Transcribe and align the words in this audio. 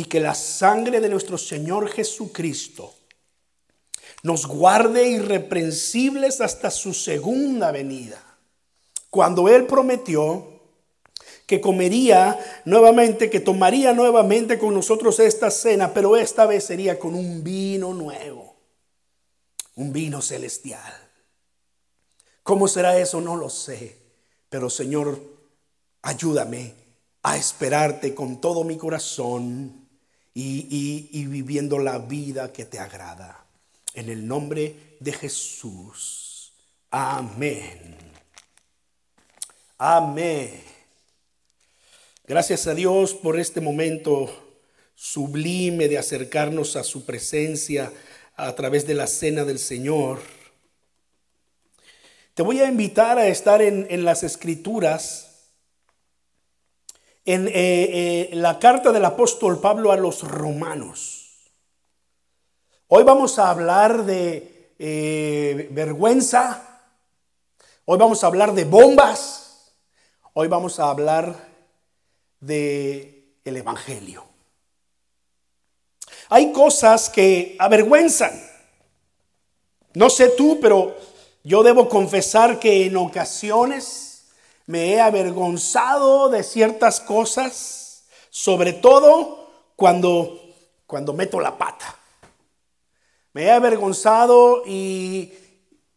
y 0.00 0.06
que 0.06 0.18
la 0.18 0.34
sangre 0.34 0.98
de 0.98 1.10
nuestro 1.10 1.36
Señor 1.36 1.90
Jesucristo 1.90 2.94
nos 4.22 4.46
guarde 4.46 5.06
irreprensibles 5.10 6.40
hasta 6.40 6.70
su 6.70 6.94
segunda 6.94 7.70
venida. 7.70 8.18
Cuando 9.10 9.46
Él 9.50 9.66
prometió 9.66 10.62
que 11.46 11.60
comería 11.60 12.38
nuevamente, 12.64 13.28
que 13.28 13.40
tomaría 13.40 13.92
nuevamente 13.92 14.58
con 14.58 14.72
nosotros 14.72 15.20
esta 15.20 15.50
cena, 15.50 15.92
pero 15.92 16.16
esta 16.16 16.46
vez 16.46 16.64
sería 16.64 16.98
con 16.98 17.14
un 17.14 17.44
vino 17.44 17.92
nuevo, 17.92 18.56
un 19.74 19.92
vino 19.92 20.22
celestial. 20.22 20.94
¿Cómo 22.42 22.68
será 22.68 22.98
eso? 22.98 23.20
No 23.20 23.36
lo 23.36 23.50
sé, 23.50 23.98
pero 24.48 24.70
Señor, 24.70 25.20
ayúdame 26.00 26.72
a 27.22 27.36
esperarte 27.36 28.14
con 28.14 28.40
todo 28.40 28.64
mi 28.64 28.78
corazón 28.78 29.79
y, 30.34 31.08
y 31.10 31.26
viviendo 31.26 31.78
la 31.78 31.98
vida 31.98 32.52
que 32.52 32.64
te 32.64 32.78
agrada. 32.78 33.44
En 33.94 34.08
el 34.08 34.26
nombre 34.26 34.96
de 35.00 35.12
Jesús. 35.12 36.52
Amén. 36.90 37.96
Amén. 39.78 40.62
Gracias 42.26 42.66
a 42.66 42.74
Dios 42.74 43.14
por 43.14 43.40
este 43.40 43.60
momento 43.60 44.30
sublime 44.94 45.88
de 45.88 45.96
acercarnos 45.96 46.76
a 46.76 46.84
su 46.84 47.06
presencia 47.06 47.90
a 48.36 48.54
través 48.54 48.86
de 48.86 48.94
la 48.94 49.06
cena 49.06 49.44
del 49.44 49.58
Señor. 49.58 50.20
Te 52.34 52.42
voy 52.42 52.60
a 52.60 52.68
invitar 52.68 53.18
a 53.18 53.26
estar 53.26 53.62
en, 53.62 54.04
las 54.04 54.22
escrituras, 54.22 55.29
en 57.24 57.48
eh, 57.48 57.52
eh, 57.54 58.30
la 58.32 58.58
carta 58.58 58.92
del 58.92 59.04
apóstol 59.04 59.60
Pablo 59.60 59.92
a 59.92 59.96
los 59.96 60.22
romanos. 60.22 61.52
Hoy 62.88 63.04
vamos 63.04 63.38
a 63.38 63.50
hablar 63.50 64.04
de 64.04 64.74
eh, 64.78 65.68
vergüenza, 65.70 66.80
hoy 67.84 67.98
vamos 67.98 68.24
a 68.24 68.26
hablar 68.26 68.52
de 68.54 68.64
bombas, 68.64 69.74
hoy 70.32 70.48
vamos 70.48 70.80
a 70.80 70.90
hablar 70.90 71.36
de 72.40 73.36
el 73.44 73.56
evangelio. 73.56 74.24
Hay 76.30 76.52
cosas 76.52 77.10
que 77.10 77.56
avergüenzan. 77.58 78.32
No 79.94 80.08
sé 80.08 80.30
tú, 80.30 80.58
pero 80.60 80.96
yo 81.42 81.62
debo 81.62 81.88
confesar 81.88 82.60
que 82.60 82.86
en 82.86 82.96
ocasiones 82.96 84.09
me 84.70 84.92
he 84.92 85.00
avergonzado 85.00 86.28
de 86.28 86.42
ciertas 86.42 87.00
cosas, 87.00 88.04
sobre 88.30 88.72
todo 88.72 89.50
cuando 89.76 90.40
cuando 90.90 91.12
meto 91.12 91.38
la 91.38 91.56
pata. 91.56 91.96
Me 93.32 93.44
he 93.44 93.50
avergonzado 93.52 94.64
y 94.66 95.32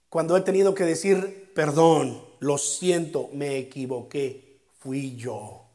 cuando 0.08 0.38
he 0.38 0.42
tenido 0.42 0.76
que 0.76 0.84
decir, 0.84 1.52
perdón, 1.56 2.24
lo 2.40 2.60
siento, 2.60 3.30
me 3.34 3.58
equivoqué, 3.58 4.62
fui 4.78 5.16
yo. 5.16 5.66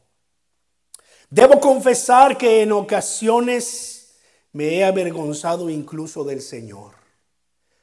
Debo 1.29 1.59
confesar 1.59 2.37
que 2.37 2.61
en 2.61 2.71
ocasiones 2.71 4.15
me 4.53 4.75
he 4.77 4.85
avergonzado 4.85 5.69
incluso 5.69 6.23
del 6.23 6.41
Señor. 6.41 6.98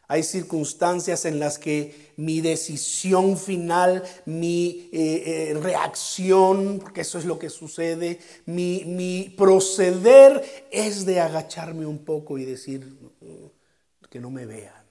Hay 0.09 0.23
circunstancias 0.23 1.25
en 1.25 1.41
las 1.41 1.59
que 1.59 2.13
mi 2.17 2.41
decisión 2.41 3.37
final, 3.37 4.05
mi 4.25 4.89
eh, 4.93 5.51
eh, 5.51 5.55
reacción, 5.61 6.79
porque 6.79 7.01
eso 7.01 7.19
es 7.19 7.25
lo 7.25 7.41
que 7.41 7.51
sucede, 7.51 8.21
mi, 8.47 9.35
proceder 9.37 10.69
es 10.71 11.07
de 11.07 11.21
agacharme 11.21 11.87
un 11.87 12.05
poco 12.05 12.39
y 12.39 12.45
decir 12.45 12.87
mm, 13.21 14.07
que 14.09 14.21
no 14.21 14.31
me 14.31 14.47
vean, 14.47 14.85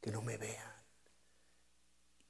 que 0.00 0.10
no 0.10 0.22
me 0.22 0.36
vean. 0.36 0.56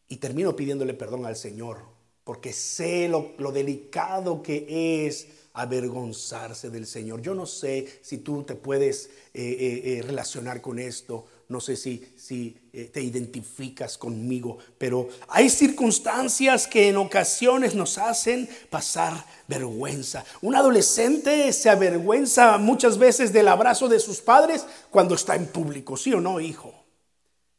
Y 0.07 0.17
termino 0.17 0.55
pidiéndole 0.55 0.93
perdón 0.93 1.25
al 1.25 1.37
Señor, 1.37 1.83
porque 2.25 2.53
sé 2.53 3.09
lo, 3.09 3.53
delicado 3.53 4.43
que 4.43 5.07
es 5.07 5.29
avergonzarse 5.55 6.69
del 6.69 6.87
Señor. 6.87 7.23
Yo 7.23 7.35
no 7.35 7.47
sé 7.47 7.87
si 8.03 8.19
tú 8.19 8.43
te 8.43 8.55
puedes 8.55 9.11
eh, 9.33 10.03
relacionar 10.05 10.61
con 10.61 10.79
esto, 10.79 11.27
no 11.49 11.61
sé 11.61 11.77
si, 11.77 12.13
si 12.17 12.51
te 12.93 13.01
identificas 13.01 13.97
conmigo, 13.97 14.59
pero 14.77 15.09
hay 15.29 15.49
circunstancias 15.49 16.67
que 16.67 16.89
en 16.89 16.99
ocasiones 16.99 17.75
nos 17.75 17.97
hacen 17.97 18.49
pasar 18.69 19.25
vergüenza. 19.47 20.25
Un 20.43 20.55
adolescente 20.57 21.51
se 21.55 21.71
avergüenza 21.71 22.59
muchas 22.59 22.99
veces 22.99 23.33
del 23.33 23.49
abrazo 23.49 23.89
de 23.89 23.99
sus 23.99 24.21
padres 24.21 24.67
cuando 24.91 25.15
está 25.15 25.37
en 25.37 25.47
público, 25.47 25.97
¿sí 25.97 26.13
o 26.13 26.21
no, 26.21 26.39
hijo? 26.39 26.75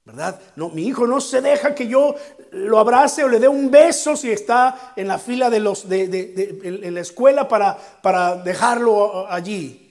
¿verdad? 0.10 0.40
No, 0.56 0.70
mi 0.70 0.88
hijo 0.88 1.06
no 1.06 1.22
se 1.22 1.40
deja 1.40 1.76
que 1.76 1.88
yo 1.88 2.16
lo 2.52 2.80
abrace 2.80 3.24
o 3.24 3.28
le 3.28 3.40
dé 3.40 3.48
un 3.48 3.70
beso 3.70 4.16
si 4.16 4.32
está 4.32 4.94
en 4.96 5.08
la 5.08 5.20
fila 5.20 5.52
de 5.52 5.60
los 5.60 5.88
de, 5.88 6.58
en 6.64 6.94
la 6.96 7.02
escuela 7.02 7.48
para, 7.48 7.78
para 8.02 8.36
dejarlo 8.36 9.30
allí. 9.30 9.89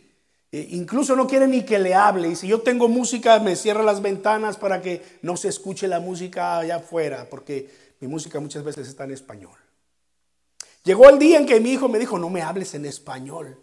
E 0.51 0.69
incluso 0.71 1.15
no 1.15 1.27
quiere 1.27 1.47
ni 1.47 1.63
que 1.63 1.79
le 1.79 1.95
hable. 1.95 2.29
Y 2.29 2.37
si 2.37 2.49
yo 2.49 2.63
tengo 2.63 2.89
música, 2.89 3.39
me 3.41 3.57
cierra 3.57 3.83
las 3.83 4.01
ventanas 4.01 4.57
para 4.57 4.81
que 4.81 5.03
no 5.23 5.37
se 5.37 5.49
escuche 5.49 5.89
la 5.89 6.01
música 6.01 6.59
allá 6.59 6.77
afuera, 6.77 7.27
porque 7.29 7.69
mi 8.01 8.09
música 8.09 8.41
muchas 8.41 8.65
veces 8.65 8.89
está 8.89 9.05
en 9.05 9.13
español. 9.13 9.57
Llegó 10.85 11.09
el 11.11 11.19
día 11.19 11.39
en 11.39 11.47
que 11.47 11.61
mi 11.61 11.73
hijo 11.73 11.89
me 11.89 11.99
dijo, 11.99 12.19
no 12.19 12.31
me 12.31 12.43
hables 12.43 12.75
en 12.75 12.87
español. 12.87 13.59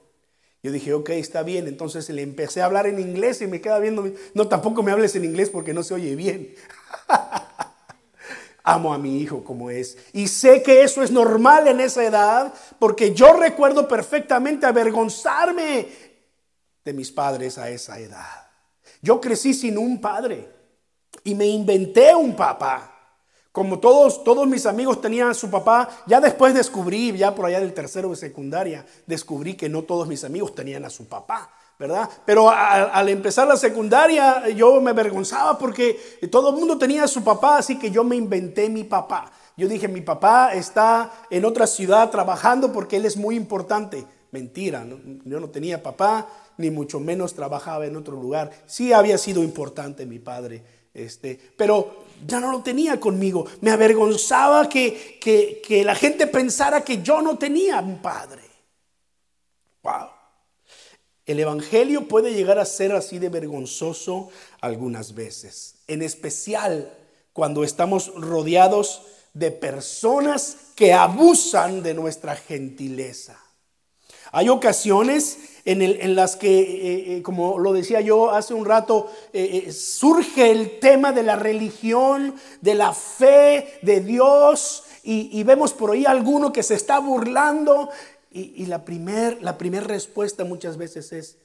Yo 0.61 0.71
dije, 0.71 0.93
ok, 0.93 1.09
está 1.11 1.43
bien. 1.43 1.67
Entonces 1.67 2.09
le 2.09 2.21
empecé 2.21 2.61
a 2.61 2.65
hablar 2.65 2.87
en 2.87 2.99
inglés 2.99 3.41
y 3.41 3.47
me 3.47 3.61
queda 3.61 3.79
viendo. 3.79 4.11
No, 4.33 4.47
tampoco 4.47 4.83
me 4.83 4.91
hables 4.91 5.15
en 5.15 5.23
inglés 5.23 5.49
porque 5.49 5.73
no 5.73 5.83
se 5.83 5.93
oye 5.93 6.15
bien. 6.15 6.53
Amo 8.63 8.91
a 8.91 8.97
mi 8.97 9.21
hijo 9.21 9.43
como 9.43 9.69
es. 9.69 9.95
Y 10.11 10.27
sé 10.27 10.63
que 10.63 10.81
eso 10.81 11.03
es 11.03 11.11
normal 11.11 11.67
en 11.67 11.81
esa 11.81 12.03
edad 12.03 12.51
porque 12.79 13.13
yo 13.13 13.33
recuerdo 13.33 13.87
perfectamente 13.87 14.65
avergonzarme 14.65 15.87
de 16.85 16.93
mis 16.93 17.11
padres 17.11 17.57
a 17.57 17.69
esa 17.69 17.99
edad. 17.99 18.47
Yo 19.01 19.19
crecí 19.19 19.53
sin 19.53 19.77
un 19.77 19.99
padre 19.99 20.49
y 21.23 21.35
me 21.35 21.47
inventé 21.47 22.15
un 22.15 22.35
papá. 22.35 22.91
Como 23.51 23.79
todos, 23.79 24.23
todos 24.23 24.47
mis 24.47 24.65
amigos 24.65 25.01
tenían 25.01 25.29
a 25.29 25.33
su 25.33 25.49
papá, 25.49 25.89
ya 26.05 26.19
después 26.19 26.53
descubrí, 26.53 27.17
ya 27.17 27.33
por 27.33 27.45
allá 27.45 27.61
del 27.61 27.73
tercero 27.73 28.09
de 28.09 28.17
secundaria, 28.17 28.85
descubrí 29.05 29.55
que 29.55 29.69
no 29.69 29.83
todos 29.83 30.07
mis 30.07 30.23
amigos 30.25 30.53
tenían 30.53 30.83
a 30.83 30.89
su 30.89 31.07
papá, 31.07 31.49
¿verdad? 31.79 32.09
Pero 32.25 32.49
al 32.49 33.07
empezar 33.07 33.47
la 33.47 33.55
secundaria 33.55 34.49
yo 34.49 34.81
me 34.81 34.91
avergonzaba 34.91 35.57
porque 35.57 36.19
todo 36.29 36.49
el 36.49 36.55
mundo 36.57 36.77
tenía 36.77 37.05
a 37.05 37.07
su 37.07 37.23
papá, 37.23 37.57
así 37.57 37.79
que 37.79 37.89
yo 37.89 38.03
me 38.03 38.17
inventé 38.17 38.69
mi 38.69 38.83
papá. 38.83 39.31
Yo 39.55 39.69
dije, 39.69 39.87
mi 39.87 40.01
papá 40.01 40.53
está 40.53 41.13
en 41.29 41.45
otra 41.45 41.65
ciudad 41.65 42.09
trabajando 42.09 42.73
porque 42.73 42.97
él 42.97 43.05
es 43.05 43.15
muy 43.15 43.35
importante. 43.35 44.05
Mentira, 44.31 44.85
yo 45.23 45.39
no 45.39 45.49
tenía 45.49 45.81
papá, 45.81 46.27
ni 46.57 46.71
mucho 46.71 46.99
menos 46.99 47.33
trabajaba 47.33 47.85
en 47.85 47.95
otro 47.95 48.15
lugar. 48.15 48.51
Sí 48.65 48.93
había 48.93 49.17
sido 49.17 49.43
importante 49.43 50.05
mi 50.05 50.19
padre, 50.19 50.63
este, 50.93 51.39
pero 51.57 52.05
ya 52.25 52.39
no 52.39 52.51
lo 52.51 52.61
tenía 52.61 52.99
conmigo. 52.99 53.45
Me 53.61 53.71
avergonzaba 53.71 54.69
que, 54.69 55.19
que, 55.19 55.83
la 55.83 55.95
gente 55.95 56.27
pensara 56.27 56.81
que 56.81 57.01
yo 57.01 57.21
no 57.21 57.37
tenía 57.37 57.79
un 57.79 58.01
padre. 58.01 58.41
Wow. 59.83 60.09
El 61.25 61.39
Evangelio 61.39 62.07
puede 62.07 62.33
llegar 62.33 62.59
a 62.59 62.65
ser 62.65 62.91
así 62.91 63.19
de 63.19 63.29
vergonzoso 63.29 64.29
algunas 64.61 65.15
veces, 65.15 65.75
en 65.87 66.01
especial 66.01 66.93
cuando 67.33 67.63
estamos 67.63 68.13
rodeados 68.15 69.01
de 69.33 69.51
personas 69.51 70.57
que 70.75 70.93
abusan 70.93 71.83
de 71.83 71.93
nuestra 71.93 72.35
gentileza. 72.35 73.37
Hay 74.31 74.49
ocasiones 74.49 75.39
en, 75.65 76.15
las 76.15 76.35
que, 76.35 76.59
eh, 76.59 77.17
eh, 77.17 77.21
como 77.23 77.57
lo 77.57 77.73
decía 77.73 77.99
yo 77.99 78.29
hace 78.29 78.53
un 78.53 78.65
rato, 78.65 79.11
eh, 79.33 79.71
surge 79.71 80.51
el 80.51 80.79
tema 80.79 81.11
de 81.11 81.23
la 81.23 81.35
religión, 81.35 82.35
de 82.61 82.75
la 82.75 82.93
fe, 82.93 83.79
de 83.81 84.01
Dios, 84.01 84.83
y, 85.03 85.43
vemos 85.43 85.73
por 85.73 85.91
ahí 85.91 86.05
alguno 86.05 86.51
que 86.51 86.63
se 86.63 86.75
está 86.75 86.99
burlando, 86.99 87.89
y, 88.31 88.65
la 88.65 88.83
primera 88.83 89.85
respuesta 89.85 90.43
muchas 90.43 90.77
veces 90.77 91.11
es, 91.11 91.37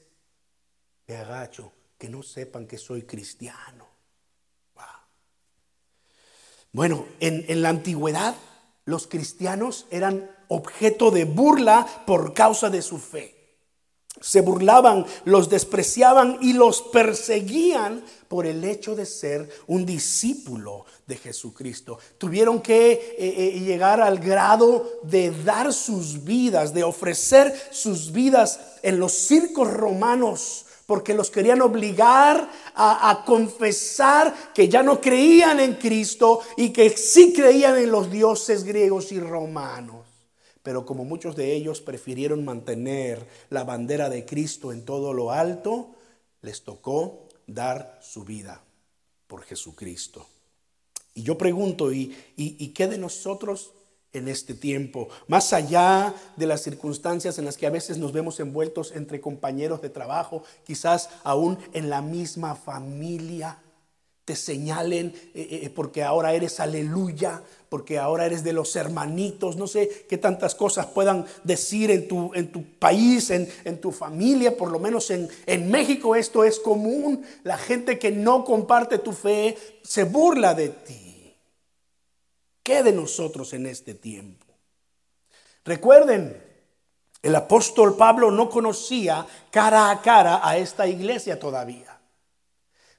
me 1.07 1.17
agacho, 1.17 1.73
que 1.99 2.09
no 2.09 2.23
sepan 2.23 2.67
que 2.67 2.79
soy 2.79 3.03
cristiano. 3.03 3.89
Bueno, 6.73 7.07
en, 7.19 7.45
en 7.49 7.63
la 7.63 7.71
antigüedad 7.71 8.37
los 8.85 9.09
cristianos 9.09 9.87
eran 9.91 10.31
objeto 10.47 11.11
de 11.11 11.25
burla 11.25 12.05
por 12.07 12.33
causa 12.33 12.71
de 12.71 12.81
su 12.81 12.99
fe. 12.99 13.40
Se 14.21 14.43
burlaban, 14.43 15.07
los 15.25 15.49
despreciaban 15.49 16.39
y 16.43 16.53
los 16.53 16.83
perseguían 16.83 18.05
por 18.29 18.47
el 18.47 18.63
hecho 18.65 18.95
de 18.95 19.07
ser 19.07 19.49
un 19.67 19.87
discípulo 19.87 20.85
de 21.07 21.17
Jesucristo. 21.17 21.99
Tuvieron 22.19 22.61
que 22.61 22.93
eh, 22.93 23.15
eh, 23.19 23.61
llegar 23.61 24.01
al 24.01 24.19
grado 24.19 25.01
de 25.03 25.31
dar 25.43 25.73
sus 25.73 26.23
vidas, 26.23 26.73
de 26.75 26.85
ofrecer 26.85 27.53
sus 27.71 28.13
vidas 28.13 28.61
en 28.83 29.01
los 29.01 29.13
circos 29.13 29.73
romanos, 29.73 30.67
porque 30.87 31.15
los 31.15 31.31
querían 31.31 31.63
obligar 31.63 32.49
a, 32.75 33.11
a 33.11 33.25
confesar 33.25 34.53
que 34.53 34.69
ya 34.69 34.83
no 34.83 35.01
creían 35.01 35.61
en 35.61 35.75
Cristo 35.75 36.41
y 36.57 36.71
que 36.71 36.91
sí 36.91 37.33
creían 37.33 37.79
en 37.79 37.91
los 37.91 38.11
dioses 38.11 38.65
griegos 38.65 39.13
y 39.13 39.21
romanos. 39.21 40.00
Pero 40.63 40.85
como 40.85 41.05
muchos 41.05 41.37
de 41.37 41.55
ellos 41.55 41.81
prefirieron 41.81 42.45
mantener 42.45 43.27
la 43.49 43.65
bandera 43.65 44.11
de 44.11 44.27
Cristo 44.27 44.73
en 44.73 44.85
todo 44.85 45.13
lo 45.13 45.33
alto, 45.33 45.95
les 46.43 46.63
tocó 46.63 47.29
dar 47.47 47.99
su 48.03 48.25
vida 48.25 48.63
por 49.27 49.43
Jesucristo. 49.43 50.27
Y 51.15 51.23
yo 51.23 51.37
pregunto, 51.39 51.93
¿y, 51.93 52.15
y, 52.37 52.69
qué 52.69 52.87
de 52.87 52.99
nosotros 52.99 53.73
en 54.13 54.29
este 54.29 54.55
tiempo? 54.55 55.09
Más 55.29 55.53
allá 55.53 56.15
de 56.37 56.47
las 56.47 56.63
circunstancias 56.63 57.39
en 57.39 57.45
las 57.45 57.57
que 57.57 57.67
a 57.67 57.71
veces 57.71 57.99
nos 57.99 58.13
vemos 58.13 58.39
envueltos 58.39 58.93
entre 58.93 59.21
compañeros 59.21 59.83
de 59.83 59.91
trabajo, 59.91 60.45
quizás 60.65 61.11
aún 61.25 61.59
en 61.73 61.91
la 61.91 62.01
misma 62.01 62.55
familia 62.55 63.59
te 64.31 64.37
señalen 64.37 65.13
eh, 65.35 65.63
eh, 65.65 65.71
porque 65.75 66.05
ahora 66.05 66.33
eres 66.33 66.61
aleluya, 66.61 67.43
porque 67.69 67.99
ahora 67.99 68.27
eres 68.27 68.45
de 68.45 68.53
los 68.53 68.77
hermanitos, 68.77 69.57
no 69.57 69.67
sé 69.67 70.07
qué 70.09 70.19
tantas 70.19 70.55
cosas 70.55 70.87
puedan 70.87 71.27
decir 71.43 71.91
en 71.91 72.07
tu, 72.07 72.33
en 72.33 72.53
tu 72.53 72.63
país, 72.79 73.31
en, 73.31 73.49
en, 73.65 73.81
tu 73.81 73.91
familia, 73.91 74.57
por 74.57 74.71
lo 74.71 74.79
menos 74.79 75.11
en, 75.11 75.29
en 75.47 75.69
México 75.69 76.15
esto 76.15 76.45
es 76.45 76.61
común. 76.61 77.25
La 77.43 77.59
gente 77.59 77.99
que 77.99 78.13
no 78.13 78.45
comparte 78.45 78.99
tu 78.99 79.11
fe 79.11 79.57
se 79.83 80.05
burla 80.05 80.55
de 80.55 80.69
ti. 80.69 81.35
¿Qué 82.63 82.85
de 82.85 82.93
nosotros 82.93 83.53
en 83.53 83.67
este 83.67 83.95
tiempo? 83.95 84.47
Recuerden, 85.65 86.41
el 87.21 87.35
apóstol 87.35 87.97
Pablo 87.97 88.31
no 88.31 88.49
conocía 88.49 89.27
cara 89.51 89.91
a 89.91 90.01
cara 90.01 90.41
a 90.49 90.57
esta 90.57 90.87
iglesia 90.87 91.41
todavía. 91.41 91.90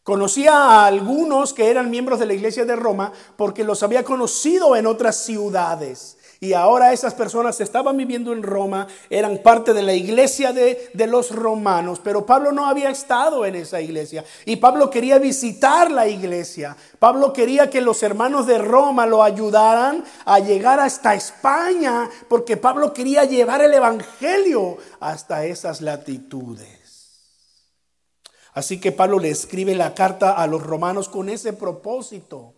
Conocía 0.03 0.53
a 0.55 0.85
algunos 0.87 1.53
que 1.53 1.69
eran 1.69 1.91
miembros 1.91 2.19
de 2.19 2.25
la 2.25 2.33
iglesia 2.33 2.65
de 2.65 2.75
Roma 2.75 3.11
porque 3.35 3.63
los 3.63 3.83
había 3.83 4.03
conocido 4.03 4.75
en 4.75 4.87
otras 4.87 5.17
ciudades. 5.17 6.17
Y 6.43 6.53
ahora 6.53 6.91
esas 6.91 7.13
personas 7.13 7.61
estaban 7.61 7.95
viviendo 7.95 8.33
en 8.33 8.41
Roma, 8.41 8.87
eran 9.11 9.43
parte 9.43 9.75
de 9.75 9.83
la 9.83 9.93
iglesia 9.93 10.51
de, 10.51 10.89
de, 10.91 11.05
los 11.05 11.29
romanos, 11.29 12.01
pero 12.03 12.25
Pablo 12.25 12.51
no 12.51 12.65
había 12.65 12.89
estado 12.89 13.45
en 13.45 13.53
esa 13.53 13.79
iglesia. 13.79 14.25
Y 14.45 14.55
Pablo 14.55 14.89
quería 14.89 15.19
visitar 15.19 15.91
la 15.91 16.07
iglesia. 16.07 16.75
Pablo 16.97 17.31
quería 17.31 17.69
que 17.69 17.79
los 17.79 18.01
hermanos 18.01 18.47
de 18.47 18.57
Roma 18.57 19.05
lo 19.05 19.21
ayudaran 19.21 20.03
a 20.25 20.39
llegar 20.39 20.79
hasta 20.79 21.13
España, 21.13 22.09
porque 22.27 22.57
Pablo 22.57 22.91
quería 22.91 23.25
llevar 23.25 23.61
el 23.61 23.75
Evangelio 23.75 24.77
hasta 24.99 25.45
esas 25.45 25.79
latitudes. 25.79 26.80
Así 28.53 28.79
que 28.79 28.91
Pablo 28.91 29.19
le 29.19 29.29
escribe 29.29 29.75
la 29.75 29.93
carta 29.93 30.33
a 30.33 30.47
los 30.47 30.61
romanos 30.61 31.07
con 31.07 31.29
ese 31.29 31.53
propósito. 31.53 32.53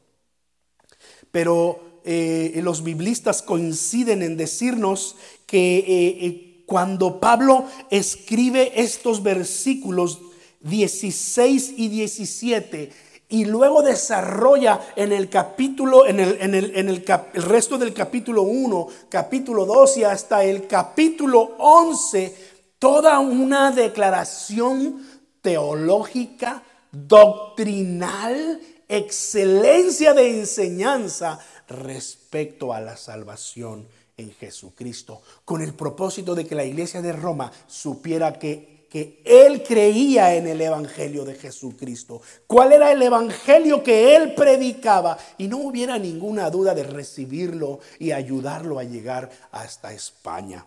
Pero 1.31 1.99
eh, 2.03 2.59
los 2.63 2.83
biblistas 2.83 3.41
coinciden 3.41 4.23
en 4.23 4.35
decirnos 4.37 5.15
que 5.45 5.77
eh, 5.77 5.85
eh, 5.87 6.63
cuando 6.65 7.19
Pablo 7.19 7.65
escribe 7.91 8.71
estos 8.75 9.21
versículos 9.21 10.19
16 10.61 11.73
y 11.77 11.89
17, 11.89 12.91
y 13.29 13.45
luego 13.45 13.81
desarrolla 13.81 14.79
en 14.95 15.11
el 15.11 15.29
capítulo, 15.29 16.05
en 16.05 16.19
el, 16.19 16.37
en 16.39 16.55
el, 16.55 16.75
en 16.75 16.89
el, 16.89 17.05
el 17.33 17.43
resto 17.43 17.77
del 17.77 17.93
capítulo 17.93 18.43
1, 18.43 18.87
capítulo 19.09 19.65
2 19.65 19.97
y 19.97 20.03
hasta 20.03 20.43
el 20.43 20.67
capítulo 20.67 21.55
11, 21.57 22.35
toda 22.79 23.19
una 23.19 23.71
declaración 23.71 25.01
teológica, 25.43 26.63
doctrinal, 26.91 28.59
excelencia 28.87 30.13
de 30.13 30.39
enseñanza 30.39 31.39
respecto 31.67 32.73
a 32.73 32.81
la 32.81 32.97
salvación 32.97 33.87
en 34.17 34.31
Jesucristo, 34.31 35.21
con 35.45 35.61
el 35.61 35.73
propósito 35.73 36.33
de 36.33 36.45
que 36.45 36.55
la 36.55 36.65
iglesia 36.65 37.01
de 37.01 37.13
Roma 37.13 37.51
supiera 37.67 38.33
que, 38.39 38.87
que 38.89 39.21
él 39.25 39.63
creía 39.63 40.35
en 40.35 40.47
el 40.47 40.61
Evangelio 40.61 41.25
de 41.25 41.35
Jesucristo, 41.35 42.21
cuál 42.47 42.73
era 42.73 42.91
el 42.91 43.01
Evangelio 43.01 43.83
que 43.83 44.15
él 44.15 44.33
predicaba 44.35 45.17
y 45.37 45.47
no 45.47 45.57
hubiera 45.57 45.97
ninguna 45.97 46.49
duda 46.49 46.73
de 46.73 46.83
recibirlo 46.83 47.79
y 47.99 48.11
ayudarlo 48.11 48.79
a 48.79 48.83
llegar 48.83 49.29
hasta 49.51 49.93
España. 49.93 50.65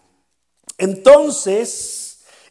Entonces, 0.76 2.05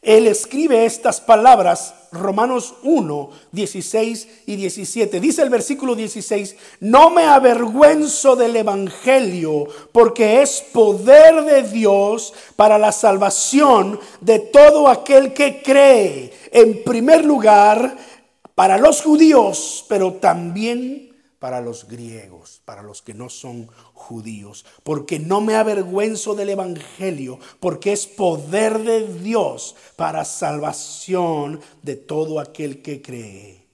él 0.06 0.28
escribe 0.28 0.84
estas 0.86 1.20
palabras, 1.20 1.92
Romanos 2.12 2.74
1, 2.84 3.30
16 3.50 4.28
y 4.46 4.54
17. 4.54 5.18
Dice 5.18 5.42
el 5.42 5.50
versículo 5.50 5.96
16, 5.96 6.54
no 6.78 7.10
me 7.10 7.24
avergüenzo 7.24 8.36
del 8.36 8.54
Evangelio, 8.54 9.66
porque 9.90 10.42
es 10.42 10.64
poder 10.72 11.42
de 11.42 11.64
Dios 11.64 12.32
para 12.54 12.78
la 12.78 12.92
salvación 12.92 13.98
de 14.20 14.38
todo 14.38 14.86
aquel 14.86 15.32
que 15.32 15.60
cree. 15.60 16.32
En 16.52 16.84
primer 16.84 17.24
lugar, 17.24 17.96
para 18.54 18.78
los 18.78 19.02
judíos, 19.02 19.84
pero 19.88 20.12
también 20.12 21.05
para 21.38 21.60
los 21.60 21.86
griegos, 21.86 22.62
para 22.64 22.82
los 22.82 23.02
que 23.02 23.14
no 23.14 23.28
son 23.28 23.68
judíos, 23.92 24.64
porque 24.82 25.18
no 25.18 25.40
me 25.40 25.56
avergüenzo 25.56 26.34
del 26.34 26.50
Evangelio, 26.50 27.38
porque 27.60 27.92
es 27.92 28.06
poder 28.06 28.78
de 28.78 29.06
Dios 29.06 29.76
para 29.96 30.24
salvación 30.24 31.60
de 31.82 31.96
todo 31.96 32.40
aquel 32.40 32.82
que 32.82 33.02
cree 33.02 33.65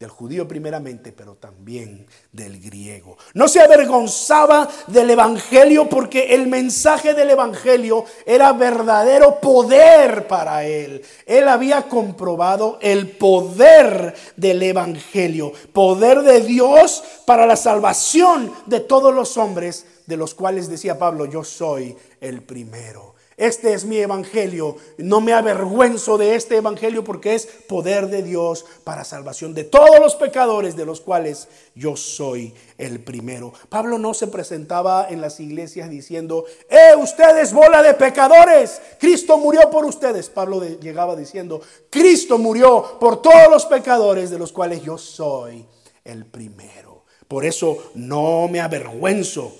del 0.00 0.08
judío 0.08 0.48
primeramente, 0.48 1.12
pero 1.12 1.34
también 1.34 2.06
del 2.32 2.58
griego. 2.58 3.18
No 3.34 3.48
se 3.48 3.60
avergonzaba 3.60 4.66
del 4.86 5.10
Evangelio 5.10 5.90
porque 5.90 6.34
el 6.34 6.46
mensaje 6.46 7.12
del 7.12 7.28
Evangelio 7.28 8.06
era 8.24 8.54
verdadero 8.54 9.42
poder 9.42 10.26
para 10.26 10.64
él. 10.64 11.02
Él 11.26 11.46
había 11.48 11.82
comprobado 11.82 12.78
el 12.80 13.10
poder 13.10 14.14
del 14.36 14.62
Evangelio, 14.62 15.52
poder 15.74 16.22
de 16.22 16.40
Dios 16.40 17.04
para 17.26 17.46
la 17.46 17.56
salvación 17.56 18.50
de 18.64 18.80
todos 18.80 19.14
los 19.14 19.36
hombres, 19.36 19.84
de 20.06 20.16
los 20.16 20.34
cuales 20.34 20.70
decía 20.70 20.98
Pablo, 20.98 21.26
yo 21.26 21.44
soy 21.44 21.94
el 22.22 22.40
primero. 22.40 23.19
Este 23.40 23.72
es 23.72 23.86
mi 23.86 23.96
evangelio. 23.96 24.76
No 24.98 25.22
me 25.22 25.32
avergüenzo 25.32 26.18
de 26.18 26.34
este 26.34 26.56
evangelio 26.58 27.02
porque 27.02 27.34
es 27.34 27.46
poder 27.46 28.08
de 28.08 28.22
Dios 28.22 28.66
para 28.84 29.02
salvación 29.02 29.54
de 29.54 29.64
todos 29.64 29.98
los 29.98 30.14
pecadores 30.14 30.76
de 30.76 30.84
los 30.84 31.00
cuales 31.00 31.48
yo 31.74 31.96
soy 31.96 32.52
el 32.76 33.02
primero. 33.02 33.54
Pablo 33.70 33.98
no 33.98 34.12
se 34.12 34.26
presentaba 34.26 35.06
en 35.08 35.22
las 35.22 35.40
iglesias 35.40 35.88
diciendo, 35.88 36.44
¡eh, 36.68 36.94
ustedes 37.00 37.54
bola 37.54 37.82
de 37.82 37.94
pecadores! 37.94 38.82
Cristo 38.98 39.38
murió 39.38 39.70
por 39.70 39.86
ustedes. 39.86 40.28
Pablo 40.28 40.62
llegaba 40.78 41.16
diciendo, 41.16 41.62
Cristo 41.88 42.36
murió 42.36 42.98
por 43.00 43.22
todos 43.22 43.50
los 43.50 43.64
pecadores 43.64 44.28
de 44.28 44.38
los 44.38 44.52
cuales 44.52 44.82
yo 44.82 44.98
soy 44.98 45.64
el 46.04 46.26
primero. 46.26 47.06
Por 47.26 47.46
eso 47.46 47.90
no 47.94 48.48
me 48.48 48.60
avergüenzo 48.60 49.50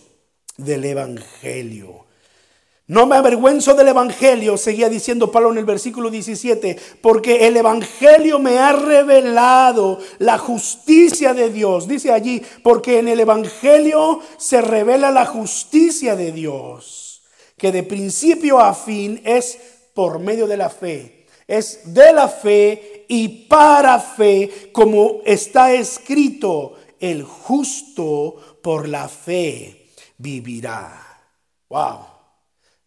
del 0.59 0.85
evangelio. 0.85 2.10
No 2.91 3.07
me 3.07 3.15
avergüenzo 3.15 3.75
del 3.75 3.87
Evangelio, 3.87 4.57
seguía 4.57 4.89
diciendo 4.89 5.31
Pablo 5.31 5.53
en 5.53 5.59
el 5.59 5.65
versículo 5.65 6.11
17, 6.11 6.77
porque 7.01 7.47
el 7.47 7.57
Evangelio 7.57 8.41
me 8.41 8.59
ha 8.59 8.73
revelado 8.73 10.01
la 10.19 10.39
justicia 10.39 11.33
de 11.33 11.51
Dios. 11.51 11.87
Dice 11.87 12.11
allí, 12.11 12.43
porque 12.65 12.99
en 12.99 13.07
el 13.07 13.21
Evangelio 13.21 14.19
se 14.39 14.61
revela 14.61 15.13
la 15.13 15.25
justicia 15.25 16.17
de 16.17 16.33
Dios, 16.33 17.23
que 17.57 17.71
de 17.71 17.85
principio 17.85 18.59
a 18.59 18.75
fin 18.75 19.23
es 19.25 19.57
por 19.95 20.19
medio 20.19 20.49
de 20.49 20.57
la 20.57 20.69
fe. 20.69 21.27
Es 21.47 21.95
de 21.95 22.13
la 22.13 22.27
fe 22.27 23.05
y 23.07 23.47
para 23.47 24.01
fe, 24.01 24.71
como 24.73 25.21
está 25.25 25.73
escrito, 25.73 26.75
el 26.99 27.23
justo 27.23 28.59
por 28.61 28.89
la 28.89 29.07
fe 29.09 29.87
vivirá. 30.19 31.07
Wow. 31.69 32.10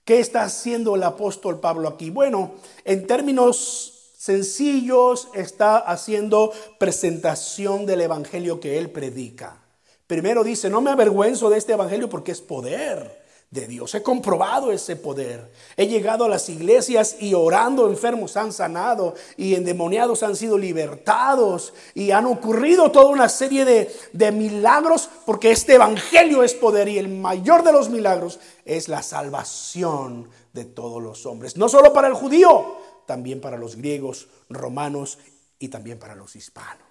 ¿Qué 0.06 0.20
está 0.20 0.44
haciendo 0.44 0.96
el 0.96 1.04
apóstol 1.04 1.60
Pablo 1.60 1.88
aquí? 1.88 2.10
Bueno, 2.10 2.56
en 2.84 3.08
términos 3.08 4.12
sencillos 4.18 5.30
está 5.34 5.78
haciendo 5.78 6.52
presentación 6.78 7.86
del 7.86 8.02
evangelio 8.02 8.60
que 8.60 8.78
él 8.78 8.90
predica. 8.90 9.62
Primero 10.08 10.44
dice, 10.44 10.70
no 10.70 10.82
me 10.82 10.92
avergüenzo 10.92 11.50
de 11.50 11.58
este 11.58 11.74
evangelio 11.74 12.10
porque 12.10 12.34
es 12.34 12.42
poder 12.42 13.23
de 13.54 13.68
Dios. 13.68 13.94
He 13.94 14.02
comprobado 14.02 14.72
ese 14.72 14.96
poder. 14.96 15.52
He 15.78 15.88
llegado 15.88 16.26
a 16.26 16.30
las 16.30 16.50
iglesias 16.50 17.18
y 17.20 17.36
orando 17.36 17.88
enfermos 17.88 18.36
han 18.36 18.52
sanado 18.52 19.14
y 19.38 19.54
endemoniados 19.54 20.24
han 20.24 20.36
sido 20.36 20.58
libertados 20.58 21.74
y 21.94 22.10
han 22.10 22.26
ocurrido 22.26 22.92
toda 22.92 23.10
una 23.10 23.30
serie 23.30 23.64
de, 23.64 23.96
de, 24.12 24.32
milagros 24.32 25.08
porque 25.28 25.52
este 25.52 25.76
evangelio 25.76 26.42
es 26.42 26.56
poder 26.56 26.88
y 26.88 26.98
el 26.98 27.10
mayor 27.10 27.64
de 27.64 27.72
los 27.72 27.90
milagros 27.90 28.40
es 28.66 28.90
la 28.90 29.04
salvación 29.04 30.30
de 30.52 30.66
todos 30.66 31.02
los 31.02 31.28
hombres. 31.28 31.56
No 31.56 31.70
solo 31.70 31.94
para 31.94 32.08
el 32.08 32.16
judío, 32.16 32.78
también 33.06 33.40
para 33.40 33.58
los 33.58 33.76
griegos, 33.76 34.30
romanos 34.50 35.20
y 35.60 35.68
también 35.68 36.00
para 36.00 36.16
los 36.16 36.36
hispanos. 36.36 36.82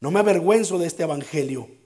No 0.00 0.10
me 0.10 0.18
avergüenzo 0.18 0.78
de 0.78 0.88
este 0.88 1.04
evangelio 1.04 1.79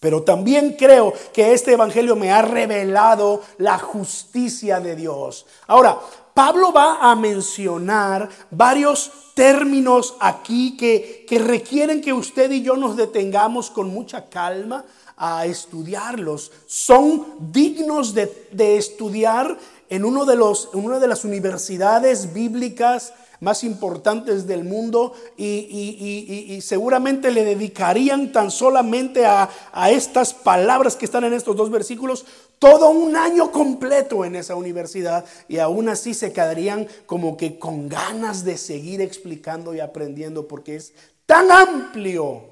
pero 0.00 0.22
también 0.22 0.76
creo 0.78 1.12
que 1.32 1.52
este 1.52 1.72
Evangelio 1.72 2.14
me 2.16 2.30
ha 2.30 2.42
revelado 2.42 3.42
la 3.58 3.78
justicia 3.78 4.80
de 4.80 4.94
Dios. 4.94 5.46
Ahora, 5.66 5.98
Pablo 6.34 6.72
va 6.72 7.10
a 7.10 7.16
mencionar 7.16 8.28
varios 8.50 9.10
términos 9.34 10.14
aquí 10.20 10.76
que, 10.76 11.26
que 11.28 11.40
requieren 11.40 12.00
que 12.00 12.12
usted 12.12 12.50
y 12.52 12.62
yo 12.62 12.76
nos 12.76 12.96
detengamos 12.96 13.70
con 13.70 13.88
mucha 13.88 14.28
calma 14.28 14.84
a 15.16 15.46
estudiarlos. 15.46 16.52
Son 16.66 17.26
dignos 17.40 18.14
de, 18.14 18.48
de 18.52 18.76
estudiar 18.76 19.58
en, 19.88 20.04
uno 20.04 20.24
de 20.24 20.36
los, 20.36 20.70
en 20.74 20.84
una 20.84 21.00
de 21.00 21.08
las 21.08 21.24
universidades 21.24 22.32
bíblicas 22.32 23.12
más 23.40 23.64
importantes 23.64 24.46
del 24.46 24.64
mundo 24.64 25.12
y, 25.36 26.58
seguramente 26.62 27.30
le 27.30 27.44
dedicarían 27.44 28.32
tan 28.32 28.50
solamente 28.50 29.24
a, 29.26 29.48
a 29.72 29.90
estas 29.90 30.34
palabras 30.34 30.96
que 30.96 31.04
están 31.04 31.24
en 31.24 31.32
estos 31.32 31.56
dos 31.56 31.70
versículos 31.70 32.26
todo 32.58 32.90
un 32.90 33.16
año 33.16 33.52
completo 33.52 34.24
en 34.24 34.36
esa 34.36 34.56
universidad 34.56 35.24
y 35.48 35.58
aún 35.58 35.88
así 35.88 36.14
se 36.14 36.32
quedarían 36.32 36.88
como 37.06 37.36
que 37.36 37.58
con 37.58 37.88
ganas 37.88 38.44
de 38.44 38.58
seguir 38.58 39.00
explicando 39.00 39.74
y 39.74 39.80
aprendiendo 39.80 40.48
porque 40.48 40.76
es 40.76 40.92
tan 41.26 41.50
amplio, 41.50 42.42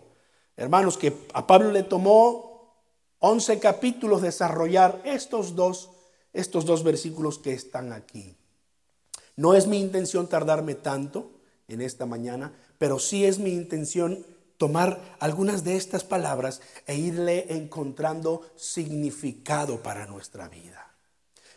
hermanos, 0.56 0.98
que 0.98 1.12
a 1.32 1.46
Pablo 1.46 1.72
le 1.72 1.82
tomó 1.82 2.46
11 3.20 3.58
capítulos 3.58 4.22
desarrollar 4.22 5.00
estos 5.04 5.54
dos, 5.56 5.90
estos 6.32 6.66
dos 6.66 6.84
versículos 6.84 7.38
que 7.38 7.52
están 7.52 7.92
aquí. 7.92 8.36
No 9.36 9.54
es 9.54 9.66
mi 9.66 9.78
intención 9.80 10.28
tardarme 10.28 10.74
tanto 10.74 11.30
en 11.68 11.82
esta 11.82 12.06
mañana, 12.06 12.52
pero 12.78 12.98
sí 12.98 13.24
es 13.24 13.38
mi 13.38 13.50
intención 13.50 14.24
tomar 14.56 15.16
algunas 15.20 15.64
de 15.64 15.76
estas 15.76 16.04
palabras 16.04 16.62
e 16.86 16.96
irle 16.96 17.46
encontrando 17.50 18.42
significado 18.56 19.82
para 19.82 20.06
nuestra 20.06 20.48
vida. 20.48 20.86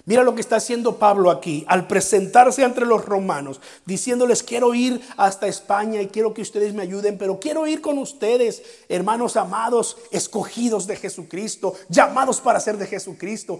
Mira 0.06 0.24
lo 0.24 0.34
que 0.34 0.42
está 0.42 0.56
haciendo 0.56 0.98
Pablo 0.98 1.30
aquí 1.30 1.64
al 1.68 1.86
presentarse 1.86 2.64
entre 2.64 2.86
los 2.86 3.06
romanos, 3.06 3.62
diciéndoles, 3.86 4.42
quiero 4.44 4.74
ir 4.74 5.00
hasta 5.18 5.48
España 5.48 6.02
y 6.02 6.08
quiero 6.08 6.34
que 6.34 6.42
ustedes 6.42 6.74
me 6.74 6.82
ayuden, 6.82 7.18
pero 7.18 7.40
quiero 7.40 7.68
ir 7.68 7.80
con 7.80 7.98
ustedes, 7.98 8.64
hermanos 8.88 9.38
amados, 9.38 9.98
escogidos 10.12 10.88
de 10.88 10.96
Jesucristo, 10.96 11.76
llamados 11.90 12.42
para 12.42 12.60
ser 12.60 12.78
de 12.78 12.88
Jesucristo, 12.88 13.60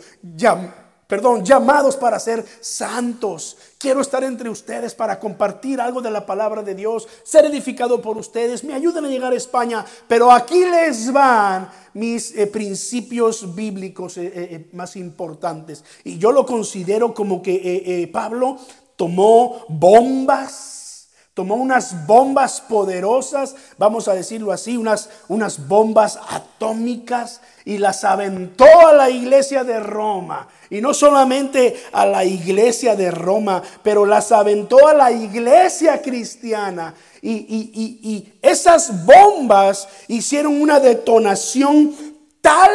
perdón, 1.10 1.44
llamados 1.44 1.98
para 1.98 2.20
ser 2.20 2.46
santos. 2.62 3.58
Quiero 3.80 4.00
estar 4.00 4.24
entre 4.24 4.48
ustedes 4.48 4.94
para 4.94 5.20
compartir 5.20 5.82
algo 5.82 6.02
de 6.02 6.12
la 6.12 6.24
palabra 6.24 6.62
de 6.62 6.76
Dios, 6.76 7.08
ser 7.24 7.46
edificado 7.46 8.00
por 8.00 8.16
ustedes. 8.16 8.64
Me 8.64 8.76
ayuden 8.76 9.06
a 9.06 9.10
llegar 9.10 9.34
a 9.34 9.36
España, 9.36 9.84
pero 10.08 10.32
aquí 10.32 10.64
les 10.66 11.12
van 11.12 11.68
mis 11.96 12.36
eh, 12.36 12.46
principios 12.46 13.56
bíblicos 13.56 14.20
eh, 14.20 14.32
eh, 14.36 14.70
más 14.74 14.96
importantes. 14.98 15.84
Y 16.04 16.20
yo 16.20 16.32
lo 16.32 16.46
considero 16.46 17.12
como 17.12 17.42
que 17.42 18.08
Pablo 18.14 18.60
tomó 18.96 19.66
bombas 19.68 20.79
tomó 21.40 21.56
unas 21.56 22.06
bombas 22.06 22.60
poderosas, 22.60 23.56
vamos 23.78 24.10
a 24.10 24.14
decirlo 24.14 24.52
así, 24.52 24.76
unas, 24.76 25.10
unas 25.30 25.70
bombas 25.70 26.20
atómicas 26.28 27.40
y 27.64 27.78
las 27.78 28.04
aventó 28.04 28.66
a 28.66 28.92
la 28.92 29.10
iglesia 29.10 29.64
de 29.64 29.80
Roma. 29.80 30.50
Y 30.70 30.82
no 30.82 30.94
solamente 30.94 31.82
a 31.94 32.06
la 32.06 32.26
iglesia 32.26 32.98
de 32.98 33.10
Roma, 33.10 33.64
pero 33.82 34.06
las 34.06 34.34
aventó 34.34 34.86
a 34.86 34.94
la 34.94 35.14
iglesia 35.14 36.02
cristiana. 36.02 36.94
Y, 37.22 37.32
y 37.38 38.34
esas 38.42 39.06
bombas 39.06 39.88
hicieron 40.10 40.62
una 40.62 40.82
detonación 40.82 41.96
tal 42.42 42.70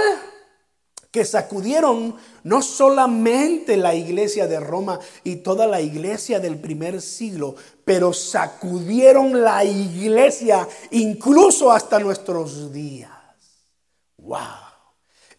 que 1.15 1.25
sacudieron 1.25 2.17
no 2.43 2.61
solamente 2.61 3.77
la 3.77 3.95
iglesia 3.95 4.49
de 4.49 4.59
Roma 4.59 4.99
y 5.23 5.37
toda 5.37 5.69
la 5.69 5.81
iglesia 5.81 6.41
del 6.41 6.59
primer 6.59 7.01
siglo, 7.01 7.55
pero 7.85 8.13
sacudieron 8.13 9.41
la 9.41 9.63
iglesia 9.63 10.67
incluso 10.91 11.71
hasta 11.71 12.01
nuestros 12.01 12.73
días. 12.73 13.13
¡Wow! 14.17 14.41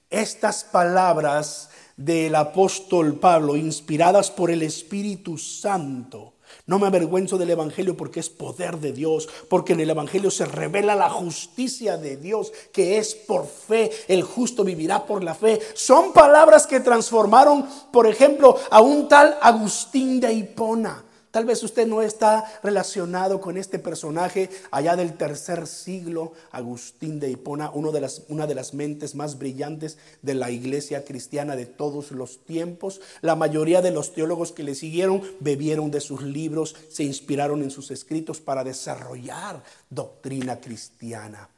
Estas 0.10 0.64
palabras 0.64 1.72
del 1.98 2.36
apóstol 2.36 3.20
Pablo, 3.20 3.58
inspiradas 3.58 4.32
por 4.32 4.52
el 4.52 4.62
Espíritu 4.62 5.38
Santo, 5.38 6.35
no 6.68 6.80
me 6.80 6.88
avergüenzo 6.88 7.38
del 7.38 7.52
Evangelio 7.52 7.96
porque 7.96 8.20
es 8.20 8.30
poder 8.30 8.80
de 8.80 8.92
Dios, 8.92 9.30
porque 9.50 9.74
en 9.74 9.82
el 9.82 9.90
Evangelio 9.92 10.32
se 10.32 10.46
revela 10.46 10.96
la 10.96 11.10
justicia 11.10 11.98
de 11.98 12.18
Dios, 12.18 12.52
que 12.74 12.98
es 12.98 13.14
por 13.14 13.46
fe, 13.46 13.92
el 14.08 14.24
justo 14.24 14.64
vivirá 14.64 15.06
por 15.06 15.24
la 15.24 15.36
fe. 15.36 15.60
Son 15.76 16.12
palabras 16.12 16.66
que 16.66 16.80
transformaron, 16.80 17.68
por 17.92 18.08
ejemplo, 18.08 18.58
a 18.72 18.82
un 18.82 19.08
tal 19.08 19.38
Agustín 19.42 20.20
de 20.20 20.34
Hipona. 20.34 21.05
Tal 21.36 21.44
vez 21.44 21.62
usted 21.64 21.86
no 21.86 22.02
está 22.02 22.46
relacionado 22.64 23.42
con 23.42 23.58
este 23.58 23.78
personaje 23.78 24.50
allá 24.72 24.96
del 24.96 25.18
tercer 25.18 25.68
siglo, 25.68 26.32
Agustín 26.50 27.20
de 27.20 27.30
Hipona, 27.30 27.72
uno 27.74 27.92
de 27.92 28.00
las, 28.00 28.22
una 28.30 28.48
de 28.48 28.56
las 28.56 28.74
mentes 28.74 29.16
más 29.16 29.38
brillantes 29.38 29.98
de 30.22 30.34
la 30.34 30.50
iglesia 30.50 31.04
cristiana 31.04 31.58
de 31.58 31.66
todos 31.66 32.12
los 32.12 32.46
tiempos. 32.46 33.02
La 33.20 33.36
mayoría 33.36 33.82
de 33.82 33.92
los 33.92 34.14
teólogos 34.14 34.54
que 34.54 34.64
le 34.64 34.76
siguieron 34.76 35.24
bebieron 35.42 35.92
de 35.92 36.00
sus 36.00 36.22
libros, 36.22 36.74
se 36.90 37.04
inspiraron 37.04 37.64
en 37.64 37.70
sus 37.70 37.92
escritos 37.92 38.40
para 38.40 38.64
desarrollar 38.64 39.62
doctrina 39.90 40.62
cristiana. 40.62 41.50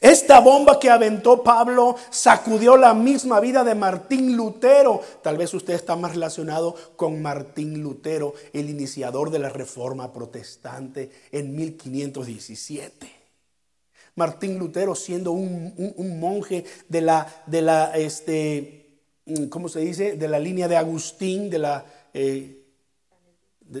Esta 0.00 0.40
bomba 0.40 0.78
que 0.78 0.90
aventó 0.90 1.42
Pablo 1.42 1.96
sacudió 2.10 2.76
la 2.76 2.92
misma 2.94 3.40
vida 3.40 3.64
de 3.64 3.74
Martín 3.74 4.36
Lutero. 4.36 5.00
Tal 5.22 5.38
vez 5.38 5.54
usted 5.54 5.74
está 5.74 5.96
más 5.96 6.12
relacionado 6.12 6.74
con 6.96 7.22
Martín 7.22 7.82
Lutero, 7.82 8.34
el 8.52 8.68
iniciador 8.68 9.30
de 9.30 9.38
la 9.38 9.48
Reforma 9.48 10.12
Protestante 10.12 11.10
en 11.32 11.56
1517. 11.56 13.16
Martín 14.16 14.58
Lutero 14.58 14.94
siendo 14.94 15.32
un, 15.32 15.74
monje 16.18 16.64
de 16.88 17.00
la, 17.02 17.26
de 17.46 17.62
la, 17.62 17.96
este, 17.96 19.00
¿cómo 19.50 19.68
se 19.68 19.80
dice? 19.80 20.16
De 20.16 20.28
la 20.28 20.38
línea 20.38 20.68
de 20.68 20.76
Agustín, 20.76 21.48
de 21.50 21.58
la... 21.58 21.84
Eh, 22.12 22.62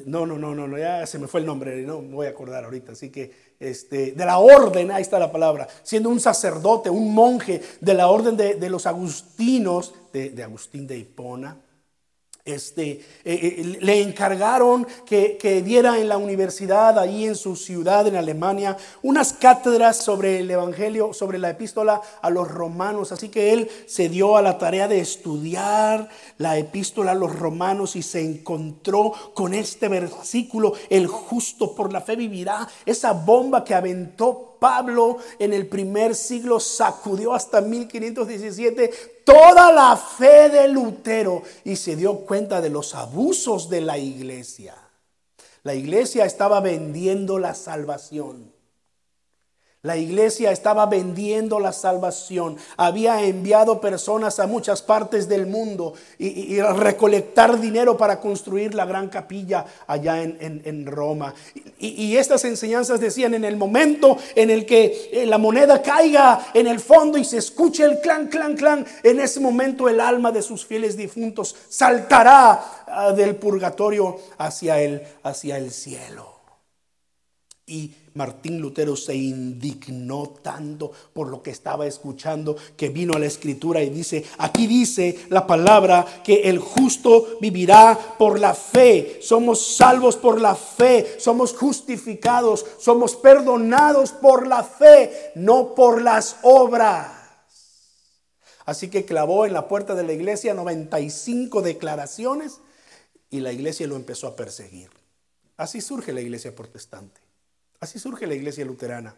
no, 0.04 0.26
no, 0.26 0.36
no, 0.36 0.54
no, 0.54 0.78
ya 0.78 1.06
se 1.06 1.18
me 1.18 1.28
fue 1.28 1.40
el 1.40 1.46
nombre, 1.46 1.82
no 1.82 2.02
me 2.02 2.14
voy 2.14 2.26
a 2.26 2.30
acordar 2.30 2.64
ahorita, 2.64 2.92
así 2.92 3.10
que 3.10 3.30
este, 3.60 4.12
de 4.12 4.24
la 4.24 4.38
orden, 4.38 4.90
ahí 4.90 5.02
está 5.02 5.18
la 5.18 5.32
palabra, 5.32 5.68
siendo 5.82 6.08
un 6.08 6.20
sacerdote, 6.20 6.90
un 6.90 7.14
monje 7.14 7.62
de 7.80 7.94
la 7.94 8.08
orden 8.08 8.36
de, 8.36 8.70
los 8.70 8.86
agustinos, 8.86 9.94
de, 10.12 10.30
de 10.30 10.42
Agustín 10.42 10.86
de 10.86 10.98
Hipona, 10.98 11.56
este, 12.46 12.90
eh, 12.92 13.00
eh, 13.24 13.78
le 13.80 14.00
encargaron 14.00 14.86
que, 15.04 15.36
diera 15.64 15.98
en 15.98 16.08
la 16.08 16.16
universidad, 16.16 16.98
ahí 16.98 17.24
en 17.24 17.34
su 17.34 17.56
ciudad, 17.56 18.06
en 18.06 18.16
Alemania, 18.16 18.76
unas 19.02 19.32
cátedras 19.32 19.96
sobre 19.98 20.38
el 20.38 20.50
Evangelio, 20.50 21.12
sobre 21.12 21.38
la 21.38 21.50
epístola 21.50 22.00
a 22.22 22.30
los 22.30 22.48
romanos. 22.48 23.10
Así 23.12 23.28
que 23.28 23.52
él 23.52 23.68
se 23.86 24.08
dio 24.08 24.36
a 24.36 24.42
la 24.42 24.58
tarea 24.58 24.86
de 24.86 25.00
estudiar 25.00 26.08
la 26.38 26.56
epístola 26.56 27.12
a 27.12 27.16
los 27.16 27.36
romanos 27.36 27.96
y 27.96 28.02
se 28.02 28.20
encontró 28.20 29.12
con 29.34 29.52
este 29.52 29.88
versículo, 29.88 30.74
el 30.88 31.08
justo 31.08 31.74
por 31.74 31.92
la 31.92 32.00
fe 32.00 32.16
vivirá, 32.16 32.68
esa 32.86 33.12
bomba 33.12 33.64
que 33.64 33.74
aventó 33.74 34.55
Pablo 34.66 35.18
en 35.38 35.52
el 35.52 35.68
primer 35.68 36.16
siglo 36.16 36.58
sacudió 36.58 37.32
hasta 37.32 37.60
1517 37.60 39.22
toda 39.24 39.70
la 39.70 39.96
fe 39.96 40.48
de 40.48 40.66
Lutero 40.66 41.44
y 41.62 41.76
se 41.76 41.94
dio 41.94 42.16
cuenta 42.26 42.60
de 42.60 42.68
los 42.68 42.96
abusos 42.96 43.70
de 43.70 43.80
la 43.80 43.96
iglesia. 43.96 44.74
La 45.62 45.72
iglesia 45.72 46.24
estaba 46.24 46.58
vendiendo 46.58 47.38
la 47.38 47.54
salvación. 47.54 48.55
La 49.86 49.96
iglesia 49.96 50.50
estaba 50.50 50.86
vendiendo 50.86 51.60
la 51.60 51.72
salvación. 51.72 52.56
Había 52.76 53.22
enviado 53.22 53.80
personas 53.80 54.40
a 54.40 54.48
muchas 54.48 54.82
partes 54.82 55.28
del 55.28 55.46
mundo 55.46 55.94
y, 56.18 56.60
recolectar 56.60 57.60
dinero 57.60 57.96
para 57.96 58.18
construir 58.20 58.74
la 58.74 58.84
gran 58.84 59.08
capilla 59.08 59.64
allá 59.86 60.20
en, 60.20 60.86
Roma. 60.86 61.32
Y, 61.78 62.16
estas 62.16 62.44
enseñanzas 62.44 62.98
decían, 62.98 63.34
en 63.34 63.44
el 63.44 63.56
momento 63.56 64.18
en 64.34 64.50
el 64.50 64.66
que 64.66 65.08
eh, 65.12 65.24
la 65.24 65.38
moneda 65.38 65.80
caiga 65.80 66.48
en 66.52 66.66
el 66.66 66.80
fondo 66.80 67.16
y 67.16 67.24
se 67.24 67.38
escuche 67.38 67.84
el 67.84 68.00
clan, 68.00 68.26
clan, 68.26 68.56
clan, 68.56 68.84
en 69.04 69.20
ese 69.20 69.38
momento 69.38 69.88
el 69.88 70.00
alma 70.00 70.32
de 70.32 70.42
sus 70.42 70.66
fieles 70.66 70.96
difuntos 70.96 71.54
saltará 71.68 72.84
ah, 72.88 73.12
del 73.12 73.36
purgatorio 73.36 74.18
hacia 74.38 74.80
el, 74.80 75.00
hacia 75.22 75.58
el 75.58 75.70
cielo. 75.70 76.34
Y 77.68 77.94
Martín 78.16 78.60
Lutero 78.60 78.96
se 78.96 79.14
indignó 79.14 80.34
tanto 80.42 80.90
por 81.12 81.28
lo 81.28 81.42
que 81.42 81.50
estaba 81.50 81.86
escuchando 81.86 82.56
que 82.76 82.88
vino 82.88 83.14
a 83.14 83.18
la 83.18 83.26
escritura 83.26 83.82
y 83.82 83.90
dice, 83.90 84.24
aquí 84.38 84.66
dice 84.66 85.26
la 85.28 85.46
palabra 85.46 86.22
que 86.24 86.48
el 86.48 86.58
justo 86.58 87.38
vivirá 87.40 88.16
por 88.18 88.40
la 88.40 88.54
fe. 88.54 89.20
Somos 89.22 89.76
salvos 89.76 90.16
por 90.16 90.40
la 90.40 90.54
fe, 90.54 91.16
somos 91.18 91.54
justificados, 91.54 92.64
somos 92.78 93.14
perdonados 93.16 94.12
por 94.12 94.46
la 94.46 94.64
fe, 94.64 95.32
no 95.34 95.74
por 95.74 96.00
las 96.00 96.36
obras. 96.42 97.12
Así 98.64 98.88
que 98.88 99.04
clavó 99.04 99.46
en 99.46 99.52
la 99.52 99.68
puerta 99.68 99.94
de 99.94 100.02
la 100.02 100.12
iglesia 100.14 100.54
95 100.54 101.62
declaraciones 101.62 102.60
y 103.30 103.40
la 103.40 103.52
iglesia 103.52 103.86
lo 103.86 103.94
empezó 103.94 104.26
a 104.26 104.36
perseguir. 104.36 104.90
Así 105.58 105.80
surge 105.80 106.12
la 106.12 106.20
iglesia 106.20 106.54
protestante. 106.54 107.25
Así 107.80 107.98
surge 107.98 108.26
la 108.26 108.34
iglesia 108.34 108.64
luterana. 108.64 109.14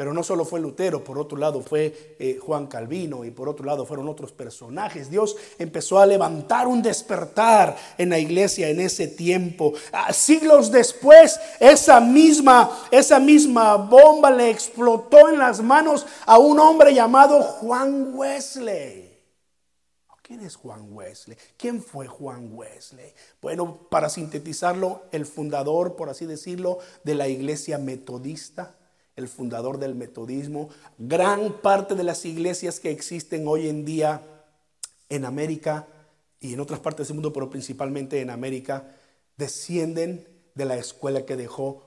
Pero 0.00 0.14
no 0.14 0.22
solo 0.22 0.46
fue 0.46 0.60
Lutero, 0.60 1.04
por 1.04 1.18
otro 1.18 1.36
lado 1.36 1.60
fue 1.60 2.16
eh, 2.18 2.38
Juan 2.40 2.68
Calvino 2.68 3.22
y 3.24 3.30
por 3.30 3.50
otro 3.50 3.66
lado 3.66 3.84
fueron 3.84 4.08
otros 4.08 4.32
personajes. 4.32 5.10
Dios 5.10 5.36
empezó 5.58 5.98
a 5.98 6.06
levantar 6.06 6.66
un 6.66 6.80
despertar 6.80 7.76
en 7.98 8.08
la 8.08 8.18
iglesia 8.18 8.70
en 8.70 8.80
ese 8.80 9.08
tiempo. 9.08 9.74
Ah, 9.92 10.12
siglos 10.12 10.70
después, 10.70 11.38
esa 11.58 12.00
misma, 12.00 12.70
esa 12.90 13.20
misma 13.20 13.76
bomba 13.76 14.30
le 14.30 14.48
explotó 14.48 15.28
en 15.28 15.38
las 15.38 15.60
manos 15.60 16.06
a 16.24 16.38
un 16.38 16.58
hombre 16.58 16.94
llamado 16.94 17.42
Juan 17.42 18.14
Wesley. 18.14 19.09
¿Quién 20.30 20.42
es 20.42 20.54
Juan 20.54 20.92
Wesley? 20.92 21.36
¿Quién 21.56 21.82
fue 21.82 22.06
Juan 22.06 22.50
Wesley? 22.54 23.12
Bueno, 23.42 23.88
para 23.90 24.08
sintetizarlo, 24.08 25.02
el 25.10 25.26
fundador, 25.26 25.96
por 25.96 26.08
así 26.08 26.24
decirlo, 26.24 26.78
de 27.02 27.16
la 27.16 27.26
iglesia 27.26 27.78
metodista, 27.78 28.76
el 29.16 29.26
fundador 29.26 29.80
del 29.80 29.96
metodismo. 29.96 30.68
Gran 30.98 31.60
parte 31.60 31.96
de 31.96 32.04
las 32.04 32.24
iglesias 32.24 32.78
que 32.78 32.92
existen 32.92 33.48
hoy 33.48 33.68
en 33.68 33.84
día 33.84 34.22
en 35.08 35.24
América 35.24 35.88
y 36.38 36.54
en 36.54 36.60
otras 36.60 36.78
partes 36.78 37.08
del 37.08 37.16
mundo, 37.16 37.32
pero 37.32 37.50
principalmente 37.50 38.20
en 38.20 38.30
América, 38.30 38.86
descienden 39.36 40.28
de 40.54 40.64
la 40.64 40.76
escuela 40.76 41.26
que 41.26 41.34
dejó 41.34 41.82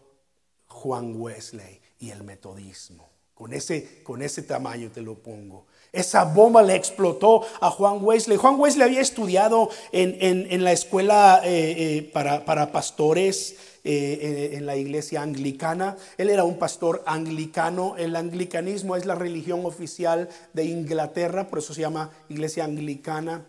Juan 0.68 1.16
Wesley 1.16 1.80
y 1.98 2.10
el 2.10 2.26
metodismo. 2.26 3.10
Con 3.36 3.54
ese, 3.54 4.04
con 4.04 4.22
ese 4.22 4.42
tamaño 4.42 4.92
te 4.92 5.02
lo 5.02 5.16
pongo. 5.16 5.66
Esa 5.94 6.24
bomba 6.24 6.64
le 6.64 6.76
explotó 6.76 7.44
a 7.62 7.70
Juan 7.70 8.00
Wesley. 8.02 8.36
Juan 8.36 8.60
Wesley 8.60 8.84
había 8.84 9.00
estudiado 9.00 9.70
en, 9.92 10.64
la 10.64 10.72
escuela 10.72 11.42
eh, 11.44 12.00
eh, 12.00 12.12
para, 12.12 12.72
pastores 12.72 13.56
eh, 13.84 14.54
en 14.54 14.66
la 14.66 14.76
iglesia 14.76 15.22
anglicana. 15.22 15.96
Él 16.18 16.32
era 16.32 16.46
un 16.46 16.58
pastor 16.58 17.04
anglicano. 17.06 17.96
El 17.96 18.16
anglicanismo 18.16 18.96
es 18.96 19.06
la 19.06 19.14
religión 19.14 19.68
oficial 19.68 20.30
de 20.54 20.66
Inglaterra, 20.66 21.48
por 21.48 21.60
eso 21.60 21.76
se 21.76 21.82
llama 21.82 22.10
iglesia 22.28 22.64
anglicana. 22.64 23.46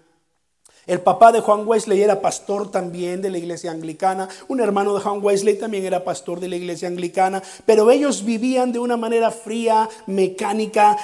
El 0.87 1.01
papá 1.01 1.33
de 1.33 1.41
Juan 1.41 1.67
Wesley 1.67 2.03
era 2.03 2.21
pastor 2.21 2.71
también 2.71 3.23
de 3.23 3.31
la 3.31 3.39
iglesia 3.39 3.71
anglicana. 3.71 4.29
Un 4.49 4.61
hermano 4.61 4.95
de 4.95 5.01
Juan 5.01 5.21
Wesley 5.23 5.59
también 5.59 5.85
era 5.85 6.05
pastor 6.05 6.41
de 6.41 6.49
la 6.49 6.57
iglesia 6.57 6.89
anglicana. 6.89 7.43
Pero 7.65 7.91
ellos 7.91 8.25
vivían 8.25 8.73
de 8.73 8.79
una 8.79 8.97
manera 8.97 9.31
fría, 9.31 9.89
mecánica, 10.07 10.97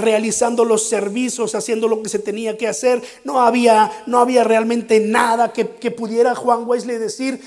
realizando 0.00 0.64
los 0.64 0.88
servicios, 0.88 1.54
haciendo 1.54 1.86
lo 1.86 2.02
que 2.02 2.08
se 2.08 2.18
tenía 2.18 2.56
que 2.56 2.66
hacer. 2.66 3.02
No 3.24 3.40
había, 3.40 3.92
no 4.06 4.18
había 4.18 4.42
realmente 4.42 5.00
nada 5.00 5.52
que, 5.52 5.68
que 5.68 5.90
pudiera 5.90 6.34
Juan 6.34 6.64
Wesley 6.66 6.98
decir, 6.98 7.40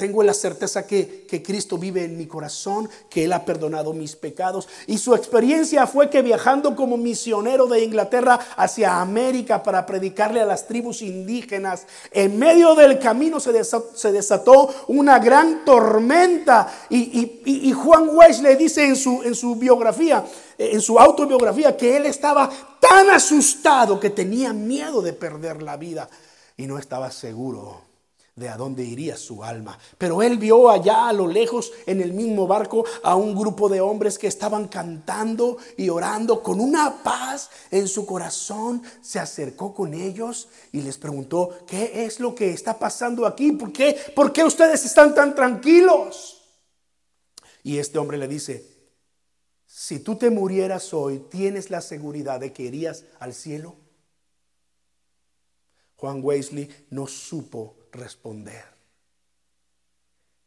tengo 0.00 0.22
la 0.22 0.32
certeza 0.32 0.86
que, 0.86 1.26
Cristo 1.44 1.76
vive 1.76 2.02
en 2.04 2.16
mi 2.16 2.26
corazón, 2.26 2.88
que 3.10 3.24
Él 3.24 3.34
ha 3.34 3.44
perdonado 3.44 3.92
mis 3.92 4.16
pecados. 4.16 4.66
Y 4.86 4.96
su 4.96 5.14
experiencia 5.14 5.86
fue 5.86 6.08
que 6.08 6.22
viajando 6.22 6.74
como 6.74 6.96
misionero 6.96 7.66
de 7.66 7.84
Inglaterra 7.84 8.40
hacia 8.56 9.02
América 9.02 9.62
para 9.62 9.84
predicarle 9.84 10.40
a 10.40 10.46
las 10.46 10.66
tribus 10.66 11.02
indígenas, 11.02 11.86
en 12.12 12.38
medio 12.38 12.74
del 12.74 12.98
camino 12.98 13.40
se 13.40 13.52
desató, 13.52 14.74
una 14.88 15.18
gran 15.18 15.66
tormenta. 15.66 16.72
Y, 16.88 17.70
Juan 17.72 18.08
Wesley 18.08 18.56
dice 18.56 18.86
en 18.86 18.96
su, 18.96 19.22
en 19.22 19.34
su 19.34 19.54
biografía, 19.56 20.24
en 20.56 20.80
su 20.80 20.98
autobiografía, 20.98 21.76
que 21.76 21.98
él 21.98 22.06
estaba 22.06 22.48
tan 22.80 23.10
asustado 23.10 24.00
que 24.00 24.08
tenía 24.08 24.54
miedo 24.54 25.02
de 25.02 25.12
perder 25.12 25.62
la 25.62 25.76
vida 25.76 26.08
y 26.56 26.66
no 26.66 26.78
estaba 26.78 27.10
seguro 27.10 27.89
de 28.40 28.48
a 28.48 28.56
dónde 28.56 28.82
iría 28.82 29.16
su 29.16 29.44
alma. 29.44 29.78
Pero 29.98 30.22
él 30.22 30.38
vio 30.38 30.70
allá 30.70 31.08
a 31.08 31.12
lo 31.12 31.28
lejos 31.28 31.72
en 31.86 32.00
el 32.00 32.14
mismo 32.14 32.46
barco 32.46 32.84
a 33.02 33.14
un 33.14 33.36
grupo 33.36 33.68
de 33.68 33.80
hombres 33.80 34.18
que 34.18 34.26
estaban 34.26 34.66
cantando 34.66 35.58
y 35.76 35.90
orando 35.90 36.42
con 36.42 36.58
una 36.58 37.02
paz 37.04 37.50
en 37.70 37.86
su 37.86 38.06
corazón. 38.06 38.82
Se 39.02 39.18
acercó 39.18 39.74
con 39.74 39.92
ellos 39.92 40.48
y 40.72 40.80
les 40.80 40.96
preguntó, 40.96 41.50
¿qué 41.66 42.06
es 42.06 42.18
lo 42.18 42.34
que 42.34 42.50
está 42.50 42.78
pasando 42.78 43.26
aquí? 43.26 43.52
¿Por 43.52 43.72
qué, 43.72 43.96
¿Por 44.16 44.32
qué 44.32 44.42
ustedes 44.42 44.84
están 44.86 45.14
tan 45.14 45.34
tranquilos? 45.34 46.42
Y 47.62 47.76
este 47.76 47.98
hombre 47.98 48.16
le 48.16 48.26
dice, 48.26 48.66
si 49.66 50.00
tú 50.00 50.16
te 50.16 50.30
murieras 50.30 50.94
hoy, 50.94 51.26
¿tienes 51.30 51.68
la 51.68 51.82
seguridad 51.82 52.40
de 52.40 52.54
que 52.54 52.62
irías 52.62 53.04
al 53.18 53.34
cielo? 53.34 53.76
Juan 55.96 56.20
Wesley 56.22 56.86
no 56.88 57.06
supo 57.06 57.79
responder. 57.92 58.64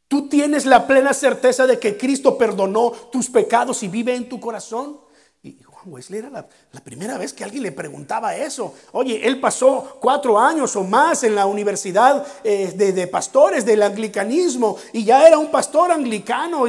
¿Tú 0.07 0.29
tienes 0.29 0.65
la 0.65 0.85
plena 0.85 1.13
certeza 1.13 1.65
de 1.65 1.79
que 1.79 1.97
Cristo 1.97 2.37
perdonó 2.37 2.91
tus 2.91 3.29
pecados 3.29 3.81
y 3.81 3.87
vive 3.87 4.15
en 4.15 4.29
tu 4.29 4.39
corazón? 4.39 4.99
Y 5.41 5.57
Juan 5.61 5.85
Wesley 5.87 6.19
era 6.19 6.29
la, 6.29 6.47
primera 6.85 7.17
vez 7.17 7.33
que 7.33 7.43
alguien 7.43 7.63
le 7.63 7.71
preguntaba 7.73 8.33
eso. 8.33 8.73
Oye, 8.93 9.27
él 9.27 9.41
pasó 9.41 9.97
cuatro 9.99 10.39
años 10.39 10.73
o 10.77 10.83
más 10.83 11.23
en 11.23 11.35
la 11.35 11.47
universidad 11.47 12.25
eh, 12.45 12.71
de, 12.73 13.07
pastores 13.07 13.65
del 13.65 13.83
anglicanismo 13.83 14.77
y 14.93 15.03
ya 15.03 15.27
era 15.27 15.37
un 15.37 15.51
pastor 15.51 15.91
anglicano. 15.91 16.63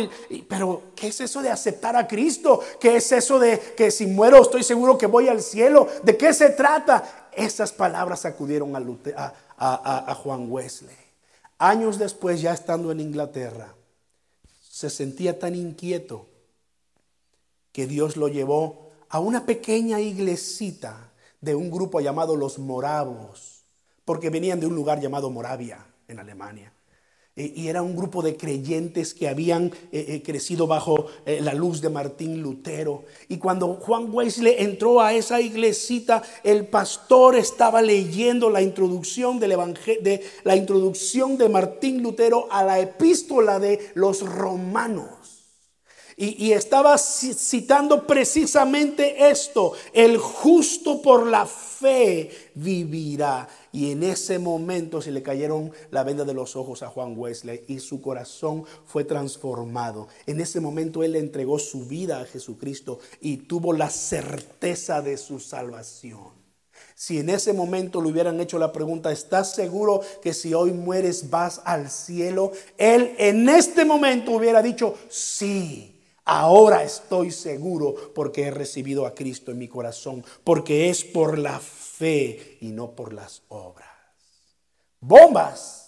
pero, 0.49 0.83
¿qué 0.97 1.09
es 1.09 1.21
eso 1.21 1.41
de 1.41 1.51
aceptar 1.51 1.95
a 1.95 2.09
Cristo? 2.09 2.61
¿Qué 2.81 2.97
es 2.97 3.13
eso 3.13 3.39
de 3.39 3.61
que 3.77 3.93
si 3.93 4.07
muero 4.07 4.43
estoy 4.43 4.65
seguro 4.65 4.99
que 4.99 5.07
voy 5.07 5.29
al 5.29 5.41
cielo? 5.41 5.87
¿De 6.03 6.17
qué 6.17 6.33
se 6.33 6.51
trata? 6.51 7.24
Esas 7.37 7.73
palabras 7.73 8.25
acudieron 8.25 8.75
a, 8.77 9.35
a, 9.57 10.15
Juan 10.15 10.51
Wesley. 10.51 10.97
Años 11.59 11.99
después, 11.99 12.41
ya 12.41 12.53
estando 12.53 12.93
en 12.93 13.01
Inglaterra, 13.01 13.75
se 14.61 14.91
sentía 14.91 15.39
tan 15.39 15.55
inquieto 15.55 16.27
que 17.73 17.87
Dios 17.87 18.17
lo 18.17 18.29
llevó 18.29 18.91
a 19.09 19.19
una 19.21 19.47
pequeña 19.47 20.01
iglesita 20.01 21.13
de 21.41 21.55
un 21.55 21.71
grupo 21.71 22.01
llamado 22.01 22.37
los 22.37 22.59
Moravos, 22.59 23.65
porque 24.05 24.31
venían 24.31 24.61
de 24.61 24.67
un 24.67 24.75
lugar 24.75 25.01
llamado 25.01 25.31
Moravia 25.31 25.87
en 26.09 26.19
Alemania. 26.19 26.73
Eh, 27.37 27.53
y 27.57 27.67
era 27.67 27.83
un 27.83 27.97
grupo 27.97 28.23
de 28.23 28.37
creyentes 28.37 29.13
que 29.13 29.27
habían 29.27 29.73
eh, 29.91 30.07
eh, 30.09 30.23
crecido 30.25 30.69
bajo 30.69 31.07
la 31.27 31.53
luz 31.53 31.81
de 31.81 31.91
Martín 31.91 32.41
Lutero. 32.41 33.05
Y 33.29 33.39
cuando 33.39 33.75
Juan 33.75 34.09
Wesley 34.13 34.55
entró 34.59 35.01
a 35.01 35.13
esa 35.15 35.41
iglesita, 35.41 36.23
el 36.45 36.67
pastor 36.69 37.35
estaba 37.35 37.83
leyendo 37.83 38.51
la 38.51 38.63
introducción 38.63 39.41
de 39.41 39.49
la 40.45 40.57
introducción 40.57 41.37
de 41.37 41.49
Martín 41.49 42.03
Lutero 42.03 42.47
a 42.53 42.63
la 42.63 42.79
epístola 42.79 43.59
de 43.59 43.91
los 43.95 44.21
romanos. 44.21 45.34
Y, 46.17 46.53
estaba 46.53 46.97
citando 46.97 48.07
precisamente 48.07 49.31
esto, 49.31 49.73
el 49.93 50.17
justo 50.19 51.03
por 51.03 51.27
la 51.27 51.45
fe 51.45 52.31
vivirá. 52.55 53.49
Y 53.73 53.91
en 53.91 54.05
ese 54.05 54.39
momento 54.39 55.03
se 55.03 55.11
le 55.11 55.23
cayeron 55.23 55.73
la 55.91 56.05
venda 56.05 56.25
de 56.25 56.35
los 56.35 56.55
ojos 56.55 56.85
a 56.85 56.89
Juan 56.89 57.19
Wesley 57.19 57.65
y 57.67 57.81
su 57.81 58.01
corazón 58.01 58.65
fue 58.87 59.05
transformado. 59.05 60.07
En 60.27 60.41
ese 60.41 60.61
momento 60.61 61.03
él 61.03 61.17
entregó 61.17 61.59
su 61.59 61.85
vida 61.85 62.21
a 62.21 62.27
Jesucristo 62.27 63.01
y 63.21 63.39
tuvo 63.39 63.73
la 63.73 63.91
certeza 63.91 65.03
de 65.03 65.17
su 65.17 65.41
salvación. 65.41 66.45
Si 66.95 67.19
en 67.19 67.29
ese 67.29 67.53
momento 67.53 68.01
le 68.01 68.11
hubieran 68.11 68.41
hecho 68.41 68.59
la 68.59 68.73
pregunta, 68.73 69.11
¿estás 69.11 69.53
seguro 69.53 70.01
que 70.23 70.33
si 70.33 70.55
hoy 70.55 70.73
mueres 70.73 71.29
vas 71.29 71.61
al 71.65 71.91
cielo? 71.91 72.53
Él 72.79 73.15
en 73.19 73.49
este 73.49 73.85
momento 73.85 74.33
hubiera 74.33 74.63
dicho, 74.63 74.95
sí, 75.09 75.94
Ahora 76.25 76.83
estoy 76.83 77.31
seguro 77.31 77.95
porque 78.15 78.45
he 78.45 78.51
recibido 78.51 79.07
a 79.07 79.15
Cristo 79.15 79.51
en 79.51 79.59
mi 79.59 79.69
corazón, 79.69 80.25
porque 80.43 80.89
es 80.89 81.05
por 81.05 81.39
la 81.39 81.61
fe 81.61 82.57
y 82.61 82.69
no 82.69 82.93
por 82.93 83.13
las 83.13 83.43
obras. 83.49 83.89
Bombas 85.01 85.85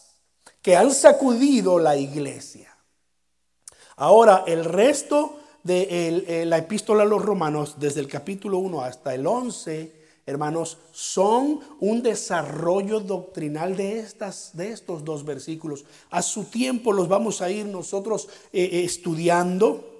que 0.60 0.76
han 0.76 0.92
sacudido 0.92 1.78
la 1.78 1.96
iglesia. 1.96 2.76
Ahora, 3.96 4.44
el 4.46 4.64
resto 4.64 5.38
de 5.62 5.86
eh, 6.26 6.44
la 6.44 6.58
epístola 6.58 7.04
a 7.04 7.06
los 7.06 7.22
romanos, 7.22 7.76
desde 7.78 8.00
el 8.00 8.08
capítulo 8.08 8.58
1 8.58 8.82
hasta 8.82 9.14
el 9.14 9.26
11, 9.26 9.92
hermanos, 10.26 10.76
son 10.92 11.60
un 11.80 12.02
desarrollo 12.02 13.00
doctrinal 13.00 13.74
de, 13.74 14.00
estas, 14.00 14.54
de 14.54 14.70
estos 14.70 15.02
dos 15.02 15.24
versículos. 15.24 15.86
A 16.10 16.20
su 16.20 16.44
tiempo 16.44 16.92
los 16.92 17.08
vamos 17.08 17.40
a 17.40 17.50
ir 17.50 17.64
nosotros 17.64 18.28
eh, 18.52 18.64
eh, 18.64 18.84
estudiando 18.84 19.95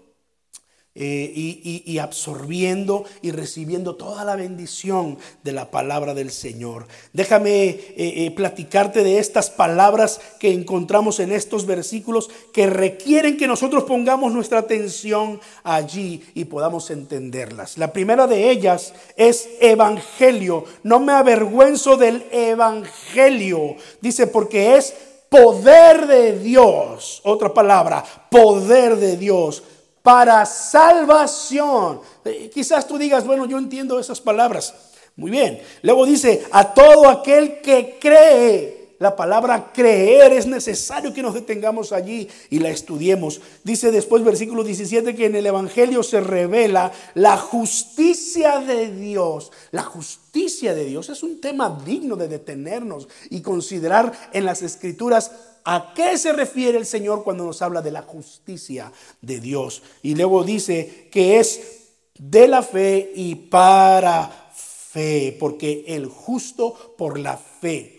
eh, 0.99 1.83
y, 1.85 1.99
absorbiendo 1.99 3.05
y 3.21 3.31
recibiendo 3.31 3.97
toda 3.97 4.25
la 4.25 4.35
bendición 4.35 5.19
de 5.45 5.53
la 5.53 5.71
palabra 5.71 6.15
del 6.15 6.31
Señor. 6.31 6.87
Déjame 7.13 7.67
eh, 7.67 7.81
eh, 7.97 8.31
platicarte 8.35 9.03
de 9.03 9.19
estas 9.19 9.51
palabras 9.51 10.23
que 10.41 10.53
encontramos 10.53 11.21
en 11.21 11.33
estos 11.33 11.67
versículos 11.67 12.31
que 12.51 12.67
requieren 12.67 13.37
que 13.37 13.47
nosotros 13.47 13.85
pongamos 13.85 14.33
nuestra 14.33 14.61
atención 14.61 15.39
allí 15.65 16.23
y 16.33 16.47
podamos 16.47 16.91
entenderlas. 16.91 17.77
La 17.77 17.93
primera 17.93 18.27
de 18.27 18.51
ellas 18.51 18.95
es 19.17 19.51
evangelio. 19.61 20.65
No 20.83 20.99
me 21.01 21.13
avergüenzo 21.13 21.99
del 21.99 22.25
evangelio. 22.33 23.77
Dice 24.01 24.29
porque 24.29 24.77
es 24.77 24.95
poder 25.29 26.07
de 26.07 26.39
Dios. 26.39 27.21
Otra 27.25 27.53
palabra, 27.53 28.03
poder 28.31 28.97
de 28.97 29.19
Dios 29.19 29.63
para 30.07 30.47
salvación. 30.47 32.01
Eh, 32.25 32.49
quizás 32.55 32.87
tú 32.87 32.97
digas, 32.97 33.27
bueno, 33.27 33.45
yo 33.45 33.59
entiendo 33.59 33.99
esas 33.99 34.21
palabras. 34.21 34.73
Muy 35.17 35.33
bien. 35.33 35.61
Luego 35.83 36.07
dice, 36.07 36.47
a 36.53 36.73
todo 36.73 37.09
aquel 37.09 37.61
que 37.61 37.99
cree. 38.01 38.86
La 38.99 39.15
palabra 39.15 39.73
creer 39.75 40.33
es 40.33 40.47
necesario 40.47 41.13
que 41.13 41.23
nos 41.23 41.35
detengamos 41.35 41.93
allí 41.93 42.29
y 42.49 42.61
la 42.61 42.71
estudiemos. 42.71 43.43
Dice 43.63 43.91
después 43.91 44.25
versículo 44.25 44.65
17 44.65 45.15
que 45.15 45.27
en 45.27 45.37
el 45.37 45.47
Evangelio 45.47 46.03
se 46.03 46.21
revela 46.21 46.93
la 47.15 47.37
justicia 47.37 48.61
de 48.61 48.91
Dios. 48.91 49.53
La 49.71 49.83
justicia 49.83 50.75
de 50.75 50.87
Dios 50.87 51.11
es 51.11 51.23
un 51.23 51.43
tema 51.43 51.79
digno 51.85 52.17
de 52.17 52.29
detenernos 52.29 53.07
y 53.29 53.43
considerar 53.43 54.13
en 54.33 54.47
las 54.47 54.63
escrituras 54.63 55.31
¿A 55.69 55.95
qué 55.97 56.17
se 56.17 56.33
refiere 56.33 56.79
el 56.79 56.87
Señor 56.87 57.25
cuando 57.25 57.45
nos 57.45 57.61
habla 57.61 57.83
de 57.83 57.91
la 57.91 58.03
justicia 58.03 58.93
de 59.21 59.41
Dios? 59.41 59.83
Y 60.01 60.15
luego 60.15 60.45
dice 60.45 61.09
que 61.11 61.41
es 61.41 61.89
de 62.17 62.47
la 62.47 62.63
fe 62.63 63.11
y 63.17 63.35
para 63.35 64.53
fe, 64.55 65.37
porque 65.41 65.85
el 65.89 66.07
justo 66.07 66.95
por 66.97 67.19
la 67.19 67.37
fe 67.37 67.96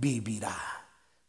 vivirá. 0.00 0.56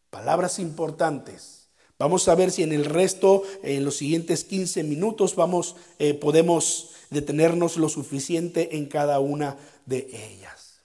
Palabras 0.10 0.60
importantes. 0.60 1.68
Vamos 1.98 2.28
a 2.28 2.36
ver 2.36 2.50
si 2.52 2.64
en 2.64 2.72
el 2.72 2.86
resto, 2.86 3.44
en 3.62 3.84
los 3.84 3.98
siguientes 3.98 4.46
15 4.46 4.84
minutos, 4.84 5.36
vamos, 5.36 5.76
eh, 6.00 6.14
podemos 6.14 6.92
detenernos 7.10 7.78
lo 7.78 7.90
suficiente 7.90 8.78
en 8.78 8.86
cada 8.86 9.20
una 9.20 9.58
de 9.86 10.10
ellas. 10.12 10.82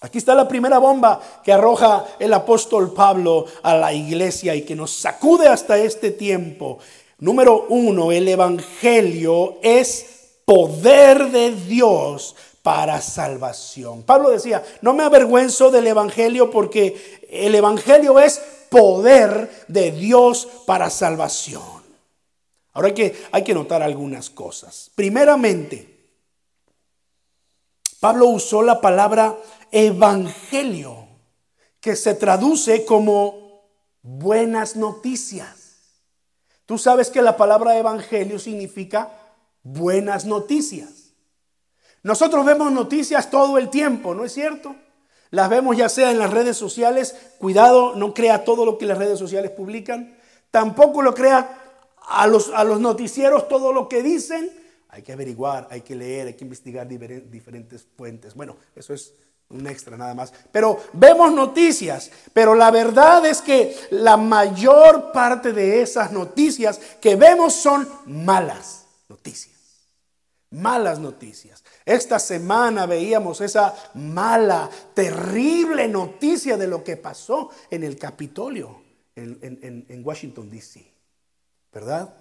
Aquí 0.00 0.18
está 0.18 0.34
la 0.34 0.46
primera 0.46 0.78
bomba 0.78 1.20
que 1.42 1.52
arroja 1.52 2.04
el 2.20 2.32
apóstol 2.32 2.92
Pablo 2.92 3.46
a 3.62 3.76
la 3.76 3.92
iglesia 3.92 4.54
y 4.54 4.62
que 4.62 4.76
nos 4.76 4.92
sacude 4.92 5.48
hasta 5.48 5.78
este 5.78 6.10
tiempo. 6.10 6.78
Número 7.18 7.66
uno, 7.68 8.12
el 8.12 8.28
Evangelio 8.28 9.58
es 9.62 10.18
poder 10.44 11.30
de 11.30 11.52
Dios 11.52 12.36
para 12.68 13.00
salvación. 13.00 14.02
Pablo 14.02 14.28
decía, 14.28 14.62
no 14.82 14.92
me 14.92 15.02
avergüenzo 15.02 15.70
del 15.70 15.86
Evangelio 15.86 16.50
porque 16.50 17.22
el 17.30 17.54
Evangelio 17.54 18.20
es 18.20 18.42
poder 18.68 19.64
de 19.68 19.90
Dios 19.90 20.46
para 20.66 20.90
salvación. 20.90 21.62
Ahora 22.74 22.88
hay 22.88 22.94
que, 22.94 23.22
hay 23.32 23.42
que 23.42 23.54
notar 23.54 23.82
algunas 23.82 24.28
cosas. 24.28 24.90
Primeramente, 24.94 26.10
Pablo 28.00 28.26
usó 28.26 28.60
la 28.60 28.82
palabra 28.82 29.38
evangelio, 29.72 31.08
que 31.80 31.96
se 31.96 32.12
traduce 32.12 32.84
como 32.84 33.62
buenas 34.02 34.76
noticias. 34.76 35.78
Tú 36.66 36.76
sabes 36.76 37.08
que 37.08 37.22
la 37.22 37.38
palabra 37.38 37.78
evangelio 37.78 38.38
significa 38.38 39.10
buenas 39.62 40.26
noticias. 40.26 40.97
Nosotros 42.02 42.44
vemos 42.44 42.72
noticias 42.72 43.30
todo 43.30 43.58
el 43.58 43.70
tiempo, 43.70 44.14
¿no 44.14 44.24
es 44.24 44.32
cierto? 44.32 44.76
Las 45.30 45.50
vemos 45.50 45.76
ya 45.76 45.88
sea 45.88 46.10
en 46.10 46.18
las 46.18 46.30
redes 46.30 46.56
sociales, 46.56 47.14
cuidado, 47.38 47.94
no 47.96 48.14
crea 48.14 48.44
todo 48.44 48.64
lo 48.64 48.78
que 48.78 48.86
las 48.86 48.98
redes 48.98 49.18
sociales 49.18 49.50
publican, 49.50 50.16
tampoco 50.50 51.02
lo 51.02 51.14
crea 51.14 51.58
a 52.08 52.26
los, 52.26 52.50
a 52.54 52.64
los 52.64 52.80
noticieros 52.80 53.48
todo 53.48 53.72
lo 53.72 53.88
que 53.88 54.02
dicen, 54.02 54.50
hay 54.88 55.02
que 55.02 55.12
averiguar, 55.12 55.68
hay 55.70 55.82
que 55.82 55.94
leer, 55.94 56.28
hay 56.28 56.34
que 56.34 56.44
investigar 56.44 56.88
diferentes 56.88 57.86
fuentes. 57.96 58.34
Bueno, 58.34 58.56
eso 58.74 58.94
es 58.94 59.12
un 59.50 59.66
extra 59.66 59.96
nada 59.96 60.14
más. 60.14 60.32
Pero 60.50 60.80
vemos 60.94 61.32
noticias, 61.32 62.10
pero 62.32 62.54
la 62.54 62.70
verdad 62.70 63.24
es 63.26 63.42
que 63.42 63.76
la 63.90 64.16
mayor 64.16 65.12
parte 65.12 65.52
de 65.52 65.82
esas 65.82 66.10
noticias 66.12 66.80
que 67.00 67.16
vemos 67.16 67.54
son 67.54 67.88
malas 68.06 68.86
noticias. 69.08 69.57
Malas 70.50 70.98
noticias. 70.98 71.62
Esta 71.84 72.18
semana 72.18 72.86
veíamos 72.86 73.40
esa 73.40 73.74
mala, 73.94 74.70
terrible 74.94 75.88
noticia 75.88 76.56
de 76.56 76.66
lo 76.66 76.82
que 76.82 76.96
pasó 76.96 77.50
en 77.70 77.84
el 77.84 77.98
Capitolio, 77.98 78.82
en, 79.14 80.02
Washington, 80.04 80.48
D.C. 80.48 80.90
¿Verdad? 81.72 82.14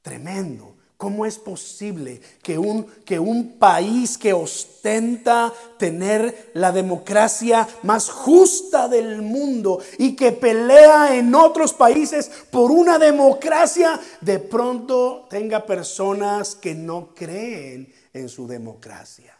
Tremendo. 0.00 0.76
¿Cómo 1.04 1.26
es 1.26 1.38
posible 1.38 2.18
que 2.42 2.56
un, 2.56 2.86
que 3.04 3.18
un 3.18 3.58
país 3.58 4.16
que 4.16 4.32
ostenta 4.32 5.52
tener 5.78 6.52
la 6.54 6.72
democracia 6.72 7.68
más 7.82 8.08
justa 8.08 8.88
del 8.88 9.20
mundo 9.20 9.80
y 9.98 10.16
que 10.16 10.32
pelea 10.32 11.14
en 11.14 11.34
otros 11.34 11.74
países 11.74 12.30
por 12.50 12.70
una 12.70 12.98
democracia, 12.98 14.00
de 14.22 14.38
pronto 14.38 15.26
tenga 15.28 15.66
personas 15.66 16.54
que 16.54 16.74
no 16.74 17.14
creen 17.14 17.92
en 18.14 18.30
su 18.30 18.46
democracia? 18.46 19.38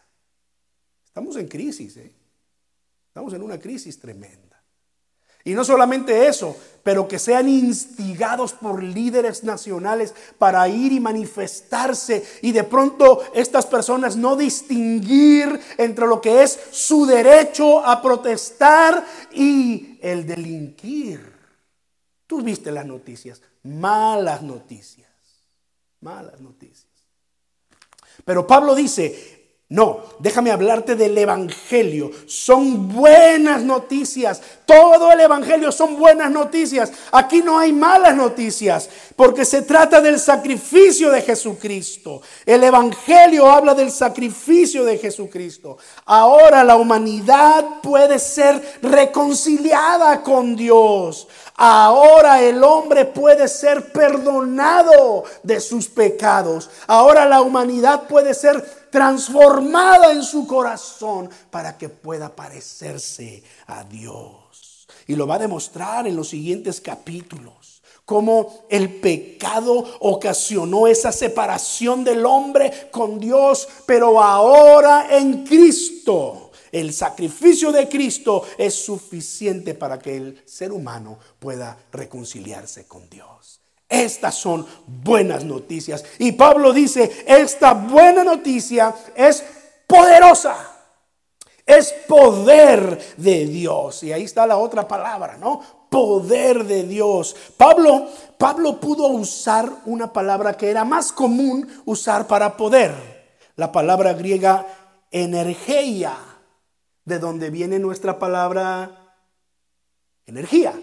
Estamos 1.03 1.35
en 1.35 1.47
crisis, 1.47 1.97
¿eh? 1.97 2.11
estamos 3.07 3.33
en 3.33 3.41
una 3.41 3.59
crisis 3.59 3.99
tremenda. 3.99 4.44
Y 5.45 5.53
no 5.53 5.63
solamente 5.63 6.27
eso, 6.27 6.57
pero 6.81 7.07
que 7.07 7.19
sean 7.19 7.47
instigados 7.47 8.53
por 8.53 8.83
líderes 8.83 9.43
nacionales 9.43 10.13
para 10.39 10.67
ir 10.67 10.91
y 10.91 10.99
manifestarse 10.99 12.23
y 12.41 12.51
de 12.51 12.63
pronto 12.63 13.23
estas 13.33 13.67
personas 13.67 14.15
no 14.15 14.35
distinguir 14.35 15.59
entre 15.77 16.07
lo 16.07 16.19
que 16.19 16.41
es 16.43 16.59
su 16.71 17.05
derecho 17.05 17.85
a 17.85 18.01
protestar 18.01 19.05
y 19.31 19.99
el 20.01 20.25
delinquir. 20.25 21.31
Tú 22.25 22.41
viste 22.41 22.71
las 22.71 22.87
noticias, 22.87 23.41
malas 23.61 24.41
noticias, 24.41 25.09
malas 26.01 26.41
noticias. 26.41 26.91
Pero 28.23 28.47
Pablo 28.47 28.73
dice, 28.73 29.44
no, 29.67 30.01
déjame 30.19 30.51
hablarte 30.51 30.95
del 30.95 31.17
Evangelio. 31.17 32.11
Son 32.27 32.87
buenas 32.87 33.63
noticias. 33.63 34.39
Todo 34.63 35.11
el 35.11 35.19
Evangelio 35.19 35.71
son 35.71 35.97
buenas 35.97 36.29
noticias. 36.29 36.91
Aquí 37.11 37.41
no 37.41 37.57
hay 37.57 37.73
malas 37.73 38.15
noticias, 38.15 38.87
porque 39.15 39.43
se 39.43 39.63
trata 39.63 40.01
del 40.01 40.19
sacrificio 40.19 41.09
de 41.09 41.23
Jesucristo. 41.23 42.21
El 42.45 42.63
Evangelio 42.63 43.49
habla 43.49 43.73
del 43.73 43.89
sacrificio 43.89 44.85
de 44.85 44.99
Jesucristo. 44.99 45.79
Ahora 46.05 46.63
la 46.63 46.75
humanidad 46.75 47.81
puede 47.81 48.19
ser 48.19 48.61
reconciliada 48.83 50.21
con 50.21 50.55
Dios. 50.55 51.27
Ahora 51.55 52.39
el 52.41 52.63
hombre 52.63 53.05
puede 53.05 53.47
ser 53.47 53.91
perdonado 53.91 55.23
de 55.41 55.59
sus 55.59 55.87
pecados. 55.87 56.69
Ahora 56.85 57.25
la 57.25 57.41
humanidad 57.41 58.03
puede 58.07 58.35
ser 58.35 58.84
transformada 58.95 60.13
en 60.13 60.23
su 60.23 60.47
corazón 60.47 61.29
para 61.51 61.77
que 61.77 61.89
pueda 61.89 62.33
parecerse 62.33 63.43
a 63.67 63.83
Dios. 63.83 64.87
Y 65.05 65.17
lo 65.17 65.27
va 65.27 65.35
a 65.35 65.39
demostrar 65.39 66.07
en 66.07 66.15
los 66.15 66.29
siguientes 66.29 66.79
capítulos. 66.79 67.83
Cómo 68.05 68.65
el 68.69 69.01
pecado 69.01 69.85
ocasionó 69.99 70.87
esa 70.87 71.11
separación 71.11 72.05
del 72.05 72.25
hombre 72.25 72.87
con 72.89 73.19
Dios, 73.19 73.67
pero 73.85 74.23
ahora 74.23 75.07
en 75.17 75.43
Cristo. 75.43 76.51
El 76.71 76.93
sacrificio 76.93 77.73
de 77.73 77.89
Cristo 77.89 78.43
es 78.57 78.75
suficiente 78.75 79.73
para 79.73 79.99
que 79.99 80.15
el 80.15 80.41
ser 80.45 80.71
humano 80.71 81.19
pueda 81.37 81.77
reconciliarse 81.91 82.87
con 82.87 83.09
Dios. 83.09 83.59
Estas 83.87 84.35
son 84.35 84.65
buenas 84.87 85.43
noticias. 85.43 86.03
Y 86.17 86.31
Pablo 86.31 86.73
dice, 86.73 87.23
esta 87.27 87.73
buena 87.73 88.23
noticia 88.23 88.93
es 89.15 89.43
poderosa. 89.87 90.55
Es 91.65 91.93
poder 92.07 93.15
de 93.17 93.45
Dios. 93.45 94.03
Y 94.03 94.13
ahí 94.13 94.23
está 94.23 94.45
la 94.45 94.57
otra 94.57 94.87
palabra, 94.87 95.37
¿no? 95.37 95.61
Poder 95.89 96.65
de 96.65 96.83
Dios. 96.83 97.35
Pablo, 97.57 98.07
Pablo 98.37 98.79
pudo 98.79 99.07
usar 99.07 99.69
una 99.85 100.11
palabra 100.11 100.57
que 100.57 100.69
era 100.69 100.83
más 100.83 101.11
común 101.11 101.67
usar 101.85 102.27
para 102.27 102.57
poder. 102.57 102.93
La 103.55 103.71
palabra 103.71 104.13
griega 104.13 104.67
energía, 105.11 106.17
de 107.05 107.19
donde 107.19 107.49
viene 107.49 107.79
nuestra 107.79 108.19
palabra 108.19 109.15
energía. 110.25 110.73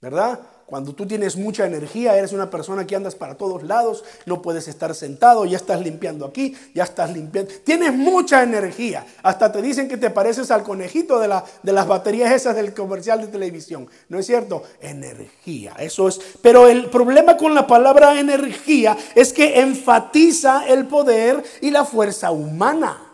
¿Verdad? 0.00 0.40
Cuando 0.68 0.92
tú 0.92 1.06
tienes 1.06 1.34
mucha 1.34 1.64
energía, 1.64 2.14
eres 2.14 2.34
una 2.34 2.50
persona 2.50 2.86
que 2.86 2.94
andas 2.94 3.14
para 3.14 3.36
todos 3.38 3.62
lados, 3.62 4.04
no 4.26 4.42
puedes 4.42 4.68
estar 4.68 4.94
sentado, 4.94 5.46
ya 5.46 5.56
estás 5.56 5.80
limpiando 5.80 6.26
aquí, 6.26 6.54
ya 6.74 6.84
estás 6.84 7.10
limpiando. 7.10 7.50
Tienes 7.64 7.94
mucha 7.94 8.42
energía. 8.42 9.06
Hasta 9.22 9.50
te 9.50 9.62
dicen 9.62 9.88
que 9.88 9.96
te 9.96 10.10
pareces 10.10 10.50
al 10.50 10.64
conejito 10.64 11.20
de, 11.20 11.34
de 11.62 11.72
las 11.72 11.86
baterías 11.86 12.32
esas 12.32 12.54
del 12.54 12.74
comercial 12.74 13.22
de 13.22 13.28
televisión. 13.28 13.88
¿No 14.10 14.18
es 14.18 14.26
cierto? 14.26 14.62
Energía. 14.82 15.72
Eso 15.78 16.06
es. 16.06 16.20
Pero 16.42 16.68
el 16.68 16.90
problema 16.90 17.38
con 17.38 17.54
la 17.54 17.66
palabra 17.66 18.20
energía 18.20 18.94
es 19.14 19.32
que 19.32 19.60
enfatiza 19.60 20.68
el 20.68 20.86
poder 20.86 21.42
y 21.62 21.70
la 21.70 21.86
fuerza 21.86 22.30
humana. 22.30 23.07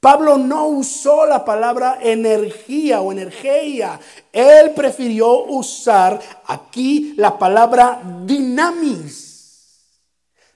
Pablo 0.00 0.38
no 0.38 0.66
usó 0.66 1.26
la 1.26 1.44
palabra 1.44 1.98
energía 2.00 3.02
o 3.02 3.12
energía. 3.12 4.00
Él 4.32 4.72
prefirió 4.74 5.44
usar 5.44 6.18
aquí 6.46 7.12
la 7.18 7.38
palabra 7.38 8.00
dinamis. 8.24 9.28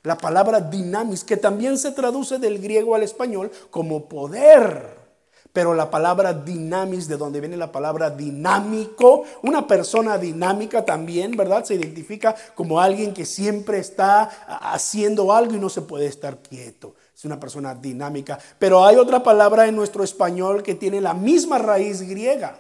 La 0.03 0.17
palabra 0.17 0.61
dinamis, 0.61 1.25
que 1.25 1.37
también 1.37 1.77
se 1.77 1.93
traduce 1.93 2.39
del 2.39 2.59
griego 2.59 2.95
al 2.95 3.03
español 3.03 3.51
como 3.71 4.09
poder. 4.09 5.05
Pero 5.53 5.75
la 5.75 5.91
palabra 5.91 6.33
dinamis, 6.33 7.07
de 7.07 7.19
donde 7.19 7.41
viene 7.41 7.59
la 7.59 7.71
palabra 7.71 8.09
dinámico, 8.09 9.25
una 9.43 9.67
persona 9.67 10.17
dinámica 10.17 10.87
también, 10.87 11.37
¿verdad? 11.37 11.65
Se 11.65 11.75
identifica 11.75 12.35
como 12.55 12.81
alguien 12.81 13.13
que 13.13 13.27
siempre 13.27 13.79
está 13.79 14.25
haciendo 14.73 15.33
algo 15.35 15.55
y 15.55 15.59
no 15.59 15.69
se 15.69 15.83
puede 15.83 16.07
estar 16.07 16.39
quieto 16.39 16.95
una 17.27 17.41
persona 17.41 17.75
dinámica. 17.75 18.39
Pero 18.59 18.85
hay 18.85 18.97
otra 18.97 19.23
palabra 19.23 19.67
en 19.67 19.77
nuestro 19.77 20.05
español 20.05 20.63
que 20.63 20.75
tiene 20.75 21.01
la 21.01 21.15
misma 21.15 21.59
raíz 21.59 22.03
griega, 22.03 22.59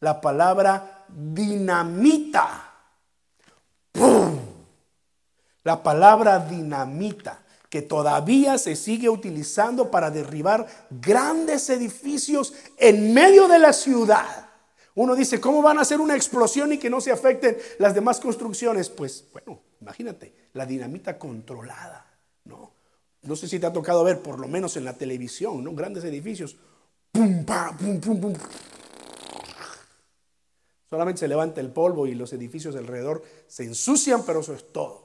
la 0.00 0.20
palabra 0.20 1.04
dinamita. 1.08 2.68
La 5.64 5.82
palabra 5.82 6.40
dinamita 6.40 7.42
que 7.72 7.82
todavía 7.82 8.58
se 8.58 8.76
sigue 8.76 9.08
utilizando 9.08 9.90
para 9.90 10.10
derribar 10.10 10.66
grandes 10.90 11.70
edificios 11.70 12.52
en 12.76 13.14
medio 13.14 13.48
de 13.48 13.58
la 13.58 13.72
ciudad. 13.72 14.50
Uno 14.94 15.14
dice, 15.14 15.40
¿cómo 15.40 15.62
van 15.62 15.78
a 15.78 15.80
hacer 15.82 16.00
una 16.00 16.14
explosión 16.14 16.72
y 16.72 16.78
que 16.78 16.90
no 16.90 17.00
se 17.00 17.12
afecten 17.12 17.56
las 17.78 17.94
demás 17.94 18.20
construcciones? 18.20 18.90
Pues 18.90 19.24
bueno, 19.32 19.62
imagínate, 19.80 20.50
la 20.52 20.66
dinamita 20.66 21.18
controlada, 21.18 22.04
¿no? 22.44 22.72
No 23.22 23.36
sé 23.36 23.48
si 23.48 23.58
te 23.58 23.66
ha 23.66 23.72
tocado 23.72 24.04
ver, 24.04 24.20
por 24.20 24.38
lo 24.38 24.48
menos 24.48 24.76
en 24.76 24.84
la 24.84 24.96
televisión, 24.96 25.62
¿no? 25.62 25.74
Grandes 25.74 26.04
edificios. 26.04 26.56
Solamente 30.90 31.20
se 31.20 31.28
levanta 31.28 31.60
el 31.60 31.70
polvo 31.70 32.06
y 32.06 32.14
los 32.14 32.32
edificios 32.32 32.76
alrededor 32.76 33.22
se 33.46 33.64
ensucian, 33.64 34.24
pero 34.24 34.40
eso 34.40 34.54
es 34.54 34.72
todo 34.72 35.01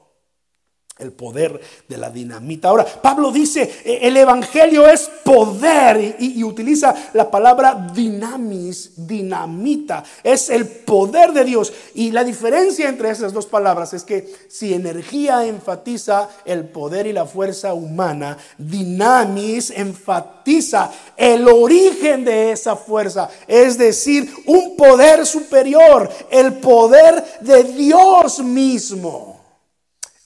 el 0.99 1.11
poder 1.11 1.59
de 1.87 1.97
la 1.97 2.09
dinamita. 2.09 2.69
Ahora, 2.69 2.85
Pablo 2.85 3.31
dice, 3.31 3.81
e, 3.83 4.07
el 4.07 4.17
Evangelio 4.17 4.87
es 4.87 5.09
poder 5.23 6.17
y, 6.19 6.43
utiliza 6.43 6.95
la 7.13 7.29
palabra 7.29 7.89
dinamis, 7.93 8.91
dinamita, 8.95 10.03
es 10.23 10.49
el 10.49 10.67
poder 10.67 11.33
de 11.33 11.43
Dios. 11.43 11.73
Y 11.93 12.11
la 12.11 12.23
diferencia 12.23 12.89
entre 12.89 13.09
esas 13.09 13.33
dos 13.33 13.45
palabras 13.45 13.93
es 13.93 14.03
que 14.03 14.33
si 14.47 14.73
energía 14.73 15.45
enfatiza 15.45 16.29
el 16.45 16.65
poder 16.65 17.07
y 17.07 17.13
la 17.13 17.25
fuerza 17.25 17.73
humana, 17.73 18.37
dinamis 18.57 19.71
enfatiza 19.71 20.91
el 21.15 21.47
origen 21.47 22.25
de 22.25 22.51
esa 22.51 22.75
fuerza, 22.75 23.29
es 23.47 23.77
decir, 23.77 24.31
un 24.45 24.75
poder 24.75 25.25
superior, 25.25 26.09
el 26.31 26.53
poder 26.53 27.23
de 27.41 27.63
Dios 27.63 28.39
mismo. 28.39 29.36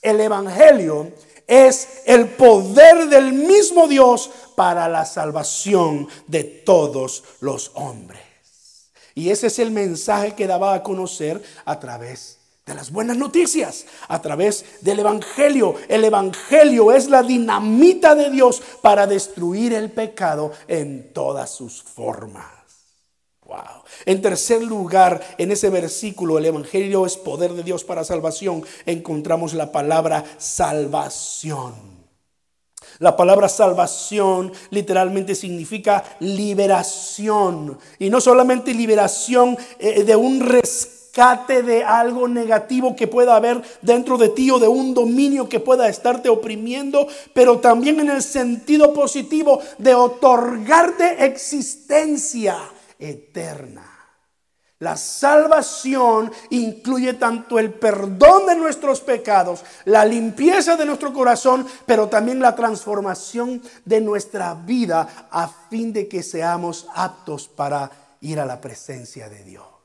El 0.02 0.20
Evangelio 0.20 1.12
es 1.46 2.02
el 2.06 2.28
poder 2.30 3.08
del 3.08 3.32
mismo 3.32 3.86
Dios 3.86 4.30
para 4.56 4.88
la 4.88 5.04
salvación 5.04 6.08
de 6.26 6.42
todos 6.42 7.22
los 7.40 7.70
hombres. 7.74 8.20
Y 9.14 9.30
ese 9.30 9.46
es 9.46 9.58
el 9.58 9.70
mensaje 9.70 10.34
que 10.34 10.46
daba 10.46 10.74
a 10.74 10.82
conocer 10.82 11.42
a 11.64 11.78
través 11.78 12.38
de 12.66 12.74
las 12.74 12.90
buenas 12.90 13.16
noticias, 13.16 13.86
a 14.08 14.20
través 14.22 14.64
del 14.80 15.00
Evangelio. 15.00 15.74
El 15.88 16.04
Evangelio 16.04 16.92
es 16.92 17.08
la 17.08 17.22
dinamita 17.22 18.14
de 18.14 18.30
Dios 18.30 18.62
para 18.80 19.06
destruir 19.06 19.72
el 19.72 19.90
pecado 19.90 20.52
en 20.66 21.12
todas 21.12 21.50
sus 21.50 21.82
formas. 21.82 22.61
En 24.04 24.22
tercer 24.22 24.62
lugar, 24.62 25.20
en 25.38 25.52
ese 25.52 25.70
versículo, 25.70 26.38
el 26.38 26.46
Evangelio 26.46 27.06
es 27.06 27.16
poder 27.16 27.52
de 27.52 27.62
Dios 27.62 27.84
para 27.84 28.04
salvación, 28.04 28.64
encontramos 28.86 29.54
la 29.54 29.70
palabra 29.72 30.24
salvación. 30.38 31.92
La 32.98 33.16
palabra 33.16 33.48
salvación 33.48 34.52
literalmente 34.70 35.34
significa 35.34 36.04
liberación. 36.20 37.78
Y 37.98 38.10
no 38.10 38.20
solamente 38.20 38.74
liberación 38.74 39.56
eh, 39.78 40.04
de 40.04 40.16
un 40.16 40.40
rescate 40.40 41.62
de 41.62 41.84
algo 41.84 42.28
negativo 42.28 42.96
que 42.96 43.06
pueda 43.06 43.36
haber 43.36 43.62
dentro 43.82 44.18
de 44.18 44.30
ti 44.30 44.50
o 44.50 44.58
de 44.58 44.68
un 44.68 44.94
dominio 44.94 45.48
que 45.48 45.60
pueda 45.60 45.88
estarte 45.88 46.28
oprimiendo, 46.28 47.06
pero 47.32 47.58
también 47.58 48.00
en 48.00 48.10
el 48.10 48.22
sentido 48.22 48.92
positivo 48.94 49.60
de 49.78 49.94
otorgarte 49.94 51.24
existencia 51.24 52.56
eterna. 53.02 53.92
La 54.78 54.96
salvación 54.96 56.32
incluye 56.50 57.14
tanto 57.14 57.60
el 57.60 57.72
perdón 57.72 58.46
de 58.46 58.56
nuestros 58.56 59.00
pecados, 59.00 59.64
la 59.84 60.04
limpieza 60.04 60.76
de 60.76 60.84
nuestro 60.84 61.12
corazón, 61.12 61.64
pero 61.86 62.08
también 62.08 62.40
la 62.40 62.56
transformación 62.56 63.62
de 63.84 64.00
nuestra 64.00 64.54
vida 64.54 65.28
a 65.30 65.46
fin 65.70 65.92
de 65.92 66.08
que 66.08 66.24
seamos 66.24 66.88
aptos 66.96 67.46
para 67.46 67.90
ir 68.22 68.40
a 68.40 68.46
la 68.46 68.60
presencia 68.60 69.28
de 69.28 69.44
Dios. 69.44 69.81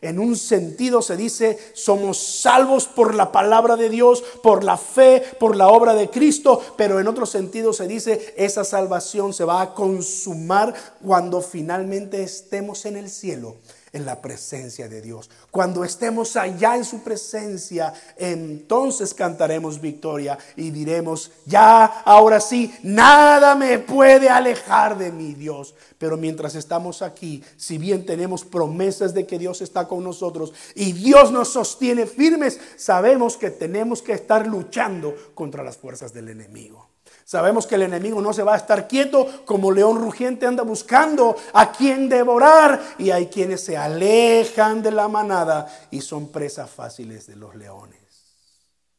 En 0.00 0.18
un 0.18 0.36
sentido 0.36 1.02
se 1.02 1.16
dice, 1.16 1.58
somos 1.74 2.18
salvos 2.18 2.86
por 2.86 3.14
la 3.14 3.32
palabra 3.32 3.76
de 3.76 3.88
Dios, 3.88 4.22
por 4.42 4.64
la 4.64 4.76
fe, 4.76 5.22
por 5.38 5.56
la 5.56 5.68
obra 5.68 5.94
de 5.94 6.10
Cristo, 6.10 6.60
pero 6.76 7.00
en 7.00 7.08
otro 7.08 7.26
sentido 7.26 7.72
se 7.72 7.88
dice, 7.88 8.34
esa 8.36 8.64
salvación 8.64 9.32
se 9.32 9.44
va 9.44 9.62
a 9.62 9.74
consumar 9.74 10.74
cuando 11.04 11.40
finalmente 11.40 12.22
estemos 12.22 12.84
en 12.84 12.96
el 12.96 13.10
cielo 13.10 13.56
en 13.92 14.04
la 14.04 14.20
presencia 14.20 14.88
de 14.88 15.00
Dios. 15.00 15.30
Cuando 15.50 15.84
estemos 15.84 16.36
allá 16.36 16.76
en 16.76 16.84
su 16.84 17.00
presencia, 17.00 17.92
entonces 18.16 19.14
cantaremos 19.14 19.80
victoria 19.80 20.38
y 20.56 20.70
diremos, 20.70 21.30
ya, 21.46 21.84
ahora 21.84 22.40
sí, 22.40 22.74
nada 22.82 23.54
me 23.54 23.78
puede 23.78 24.28
alejar 24.28 24.98
de 24.98 25.12
mi 25.12 25.34
Dios. 25.34 25.74
Pero 25.98 26.16
mientras 26.16 26.54
estamos 26.54 27.02
aquí, 27.02 27.42
si 27.56 27.78
bien 27.78 28.06
tenemos 28.06 28.44
promesas 28.44 29.14
de 29.14 29.26
que 29.26 29.38
Dios 29.38 29.60
está 29.60 29.88
con 29.88 30.04
nosotros 30.04 30.52
y 30.74 30.92
Dios 30.92 31.32
nos 31.32 31.48
sostiene 31.48 32.06
firmes, 32.06 32.60
sabemos 32.76 33.36
que 33.36 33.50
tenemos 33.50 34.02
que 34.02 34.12
estar 34.12 34.46
luchando 34.46 35.14
contra 35.34 35.64
las 35.64 35.76
fuerzas 35.76 36.12
del 36.12 36.28
enemigo. 36.28 36.88
Sabemos 37.28 37.66
que 37.66 37.74
el 37.74 37.82
enemigo 37.82 38.22
no 38.22 38.32
se 38.32 38.42
va 38.42 38.54
a 38.54 38.56
estar 38.56 38.88
quieto 38.88 39.44
como 39.44 39.70
león 39.70 40.00
rugiente 40.00 40.46
anda 40.46 40.62
buscando 40.62 41.36
a 41.52 41.70
quien 41.72 42.08
devorar 42.08 42.80
y 42.96 43.10
hay 43.10 43.26
quienes 43.26 43.62
se 43.62 43.76
alejan 43.76 44.82
de 44.82 44.92
la 44.92 45.08
manada 45.08 45.68
y 45.90 46.00
son 46.00 46.28
presas 46.28 46.70
fáciles 46.70 47.26
de 47.26 47.36
los 47.36 47.54
leones. 47.54 48.00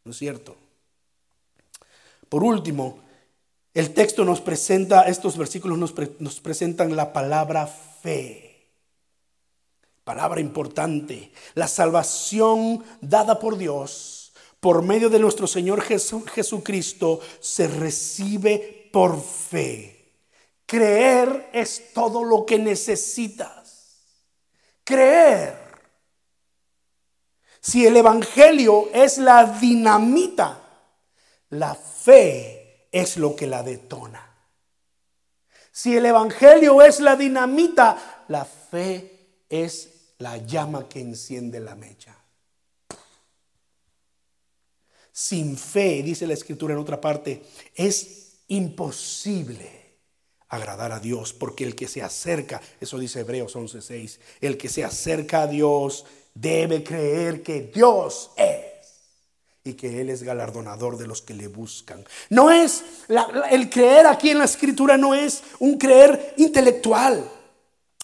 ¿No 0.03 0.11
es 0.11 0.17
cierto? 0.19 0.55
Por 2.29 2.43
último, 2.43 2.99
el 3.73 3.95
texto 3.95 4.23
nos 4.23 4.41
presenta, 4.41 5.07
estos 5.07 5.35
versículos 5.35 5.79
nos, 5.79 5.95
nos 6.19 6.39
presentan 6.39 6.95
la 6.95 7.11
palabra 7.11 7.65
fe. 7.65 8.67
Palabra 10.03 10.39
importante. 10.39 11.31
La 11.55 11.67
salvación 11.67 12.83
dada 13.01 13.39
por 13.39 13.57
Dios 13.57 14.18
por 14.59 14.83
medio 14.83 15.09
de 15.09 15.19
nuestro 15.19 15.47
Señor 15.47 15.81
Jesucristo 15.81 17.21
se 17.39 17.67
recibe 17.67 18.89
por 18.91 19.21
fe. 19.21 19.95
Creer 20.65 21.49
es 21.53 21.93
todo 21.93 22.23
lo 22.23 22.45
que 22.45 22.59
necesitas. 22.59 24.03
Creer. 24.83 25.57
Si 27.61 27.85
el 27.85 27.97
Evangelio 27.97 28.89
es 28.93 29.17
la 29.17 29.45
dinamita, 29.45 30.59
la 31.49 31.75
fe 31.75 32.87
es 32.91 33.17
lo 33.17 33.35
que 33.35 33.47
la 33.47 33.63
detona. 33.63 34.25
Si 35.71 35.95
el 35.95 36.05
Evangelio 36.05 36.81
es 36.81 36.99
la 36.99 37.15
dinamita, 37.15 38.25
la 38.27 38.45
fe 38.45 39.45
es 39.49 40.13
la 40.17 40.37
llama 40.37 40.89
que 40.89 40.99
enciende 40.99 41.59
la 41.59 41.75
mecha. 41.75 42.18
Sin 45.19 45.57
fe, 45.57 46.01
dice 46.01 46.25
la 46.25 46.33
escritura 46.33 46.73
en 46.73 46.79
otra 46.79 47.01
parte, 47.01 47.41
es 47.75 48.37
imposible 48.47 49.97
agradar 50.47 50.93
a 50.93 51.01
Dios, 51.01 51.33
porque 51.33 51.65
el 51.65 51.75
que 51.75 51.89
se 51.89 52.01
acerca, 52.01 52.61
eso 52.79 52.97
dice 52.97 53.19
Hebreos 53.19 53.53
11:6, 53.53 54.17
el 54.39 54.57
que 54.57 54.69
se 54.69 54.85
acerca 54.85 55.41
a 55.41 55.47
Dios 55.47 56.05
debe 56.33 56.85
creer 56.85 57.43
que 57.43 57.63
Dios 57.63 58.31
es 58.37 58.63
y 59.65 59.73
que 59.73 59.99
Él 59.99 60.09
es 60.09 60.23
galardonador 60.23 60.97
de 60.97 61.07
los 61.07 61.21
que 61.21 61.33
le 61.33 61.49
buscan. 61.49 62.05
No 62.29 62.49
es, 62.49 62.81
el 63.51 63.69
creer 63.69 64.07
aquí 64.07 64.29
en 64.29 64.37
la 64.37 64.45
escritura 64.45 64.95
no 64.95 65.13
es 65.13 65.43
un 65.59 65.77
creer 65.77 66.33
intelectual, 66.37 67.29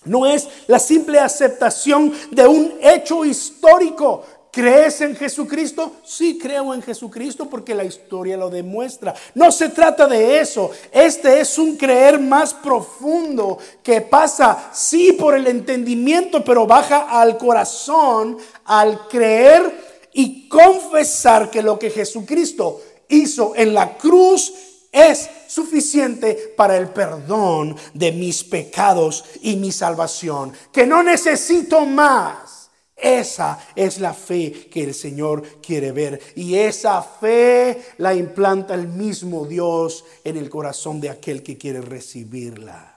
no 0.03 0.25
es 0.25 0.47
la 0.67 0.79
simple 0.79 1.19
aceptación 1.19 2.13
de 2.31 2.45
un 2.45 2.77
hecho 2.81 3.23
histórico 3.23 4.25
¿Crees 4.55 5.01
en 5.01 5.17
Jesucristo? 5.17 5.97
Sí, 6.05 6.39
creo 6.41 6.73
en 6.73 6.81
Jesucristo 6.81 7.49
porque 7.49 7.75
la 7.75 7.83
historia 7.83 8.37
lo 8.37 8.49
demuestra. 8.49 9.13
No 9.33 9.51
se 9.51 9.67
trata 9.67 10.07
de 10.07 10.39
eso. 10.39 10.71
Este 10.93 11.41
es 11.41 11.57
un 11.57 11.75
creer 11.75 12.21
más 12.21 12.53
profundo 12.53 13.57
que 13.83 13.99
pasa, 13.99 14.69
sí, 14.71 15.11
por 15.11 15.35
el 15.35 15.47
entendimiento, 15.47 16.41
pero 16.41 16.65
baja 16.65 17.19
al 17.19 17.37
corazón 17.37 18.37
al 18.63 19.09
creer 19.09 20.07
y 20.13 20.47
confesar 20.47 21.51
que 21.51 21.61
lo 21.61 21.77
que 21.77 21.89
Jesucristo 21.89 22.81
hizo 23.09 23.51
en 23.57 23.73
la 23.73 23.97
cruz 23.97 24.53
es 24.89 25.29
suficiente 25.47 26.53
para 26.55 26.77
el 26.77 26.87
perdón 26.87 27.75
de 27.93 28.13
mis 28.13 28.41
pecados 28.45 29.25
y 29.41 29.57
mi 29.57 29.73
salvación. 29.73 30.53
Que 30.71 30.87
no 30.87 31.03
necesito 31.03 31.85
más 31.85 32.54
esa 32.95 33.59
es 33.75 33.99
la 33.99 34.13
fe 34.13 34.67
que 34.71 34.83
el 34.83 34.93
Señor 34.93 35.43
quiere 35.61 35.91
ver. 35.91 36.19
Y 36.35 36.55
esa 36.55 37.01
fe 37.01 37.81
la 37.97 38.15
implanta 38.15 38.73
el 38.73 38.87
mismo 38.87 39.45
Dios 39.45 40.05
en 40.23 40.37
el 40.37 40.49
corazón 40.49 41.01
de 41.01 41.09
aquel 41.09 41.43
que 41.43 41.57
quiere 41.57 41.81
recibirla. 41.81 42.93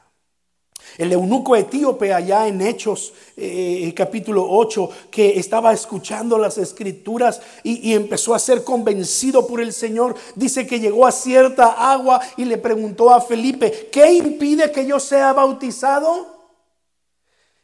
El 0.96 1.12
eunuco 1.12 1.54
etíope 1.54 2.14
allá 2.14 2.46
en 2.46 2.62
Hechos 2.62 3.12
eh, 3.36 3.92
capítulo 3.94 4.46
8, 4.48 4.90
que 5.10 5.38
estaba 5.38 5.72
escuchando 5.72 6.38
las 6.38 6.56
escrituras 6.56 7.42
y, 7.62 7.90
y, 7.90 7.94
empezó 7.94 8.34
a 8.34 8.38
ser 8.38 8.64
convencido 8.64 9.46
por 9.46 9.60
el 9.60 9.72
Señor, 9.72 10.14
dice 10.34 10.66
que 10.66 10.80
llegó 10.80 11.06
a 11.06 11.12
cierta 11.12 11.92
agua 11.92 12.20
y 12.38 12.46
le 12.46 12.56
preguntó 12.56 13.10
a 13.12 13.20
Felipe, 13.20 13.90
¿qué 13.92 14.12
impide 14.12 14.72
que 14.72 14.86
yo 14.86 14.98
sea 14.98 15.34
bautizado? 15.34 16.38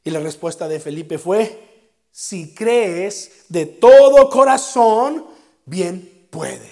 Y 0.04 0.10
la 0.10 0.20
respuesta 0.20 0.68
de 0.68 0.80
Felipe 0.80 1.16
fue, 1.16 1.63
si 2.16 2.54
crees 2.54 3.44
de 3.48 3.66
todo 3.66 4.30
corazón, 4.30 5.26
bien 5.64 6.28
puedes. 6.30 6.70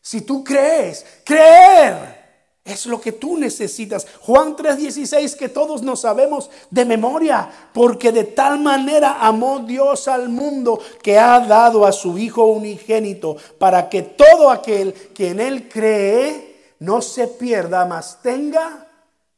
Si 0.00 0.22
tú 0.22 0.42
crees, 0.42 1.04
creer 1.26 2.16
es 2.64 2.86
lo 2.86 2.98
que 2.98 3.12
tú 3.12 3.36
necesitas. 3.36 4.06
Juan 4.22 4.56
3:16 4.56 5.36
que 5.36 5.50
todos 5.50 5.82
nos 5.82 6.00
sabemos 6.00 6.48
de 6.70 6.86
memoria, 6.86 7.50
porque 7.74 8.12
de 8.12 8.24
tal 8.24 8.58
manera 8.58 9.18
amó 9.20 9.58
Dios 9.58 10.08
al 10.08 10.30
mundo 10.30 10.80
que 11.02 11.18
ha 11.18 11.38
dado 11.40 11.84
a 11.84 11.92
su 11.92 12.16
Hijo 12.16 12.46
unigénito 12.46 13.36
para 13.58 13.90
que 13.90 14.00
todo 14.00 14.50
aquel 14.50 14.94
que 14.94 15.32
en 15.32 15.40
Él 15.40 15.68
cree 15.68 16.72
no 16.78 17.02
se 17.02 17.28
pierda, 17.28 17.84
mas 17.84 18.22
tenga 18.22 18.88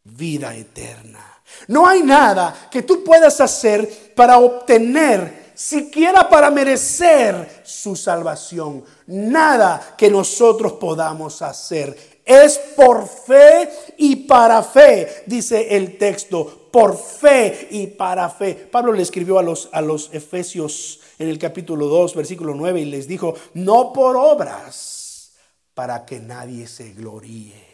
vida 0.04 0.54
eterna. 0.54 1.27
No 1.68 1.86
hay 1.86 2.02
nada 2.02 2.68
que 2.70 2.82
tú 2.82 3.04
puedas 3.04 3.40
hacer 3.42 4.12
para 4.14 4.38
obtener, 4.38 5.52
siquiera 5.54 6.28
para 6.28 6.50
merecer 6.50 7.60
su 7.62 7.94
salvación. 7.94 8.82
Nada 9.06 9.94
que 9.96 10.10
nosotros 10.10 10.72
podamos 10.74 11.42
hacer. 11.42 12.20
Es 12.24 12.58
por 12.74 13.06
fe 13.06 13.70
y 13.98 14.16
para 14.16 14.62
fe, 14.62 15.24
dice 15.26 15.76
el 15.76 15.98
texto, 15.98 16.68
por 16.72 16.96
fe 16.96 17.68
y 17.70 17.86
para 17.86 18.30
fe. 18.30 18.54
Pablo 18.54 18.92
le 18.92 19.02
escribió 19.02 19.38
a 19.38 19.42
los, 19.42 19.68
a 19.72 19.82
los 19.82 20.08
Efesios 20.12 21.00
en 21.18 21.28
el 21.28 21.38
capítulo 21.38 21.86
2, 21.86 22.14
versículo 22.14 22.54
9, 22.54 22.80
y 22.80 22.84
les 22.86 23.06
dijo, 23.06 23.34
no 23.54 23.92
por 23.92 24.16
obras, 24.16 25.32
para 25.74 26.06
que 26.06 26.18
nadie 26.18 26.66
se 26.66 26.92
gloríe. 26.92 27.67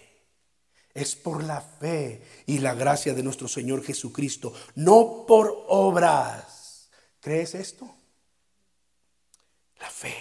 Es 0.94 1.16
por 1.16 1.42
la 1.42 1.60
fe 1.60 2.22
y 2.46 2.58
la 2.58 2.74
gracia 2.74 3.14
de 3.14 3.22
nuestro 3.24 3.48
Señor 3.48 3.82
Jesucristo, 3.82 4.54
no 4.76 5.24
por 5.26 5.64
obras. 5.68 6.88
¿Crees 7.20 7.56
esto? 7.56 7.92
La 9.80 9.90
fe. 9.90 10.14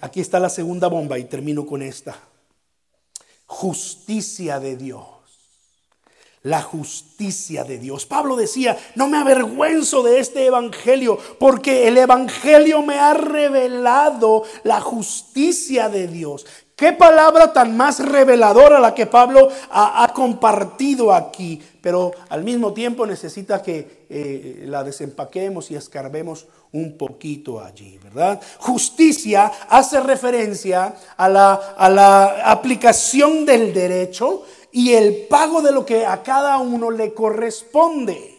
Aquí 0.00 0.20
está 0.20 0.38
la 0.38 0.48
segunda 0.48 0.86
bomba 0.86 1.18
y 1.18 1.24
termino 1.24 1.66
con 1.66 1.82
esta. 1.82 2.16
Justicia 3.46 4.60
de 4.60 4.76
Dios. 4.76 5.04
La 6.42 6.62
justicia 6.62 7.64
de 7.64 7.78
Dios. 7.78 8.06
Pablo 8.06 8.36
decía, 8.36 8.78
no 8.94 9.08
me 9.08 9.18
avergüenzo 9.18 10.04
de 10.04 10.20
este 10.20 10.46
evangelio, 10.46 11.18
porque 11.40 11.88
el 11.88 11.98
evangelio 11.98 12.82
me 12.82 13.00
ha 13.00 13.14
revelado 13.14 14.44
la 14.62 14.80
justicia 14.80 15.88
de 15.88 16.06
Dios. 16.06 16.46
Qué 16.76 16.92
palabra 16.92 17.54
tan 17.54 17.74
más 17.74 18.00
reveladora 18.00 18.78
la 18.78 18.94
que 18.94 19.06
Pablo 19.06 19.48
ha, 19.70 20.12
compartido 20.14 21.10
aquí, 21.10 21.58
pero 21.80 22.12
al 22.28 22.44
mismo 22.44 22.74
tiempo 22.74 23.06
necesita 23.06 23.62
que 23.62 24.04
eh, 24.10 24.64
la 24.66 24.84
desempaquemos 24.84 25.70
y 25.70 25.74
escarbemos 25.74 26.46
un 26.72 26.98
poquito 26.98 27.64
allí, 27.64 27.96
¿verdad? 28.04 28.42
Justicia 28.58 29.50
hace 29.70 30.00
referencia 30.00 30.94
a 31.16 31.30
la, 31.30 31.54
a 31.54 31.88
la 31.88 32.50
aplicación 32.50 33.46
del 33.46 33.72
derecho 33.72 34.44
y 34.70 34.92
el 34.92 35.28
pago 35.30 35.62
de 35.62 35.72
lo 35.72 35.86
que 35.86 36.04
a 36.04 36.22
cada 36.22 36.58
uno 36.58 36.90
le 36.90 37.14
corresponde. 37.14 38.36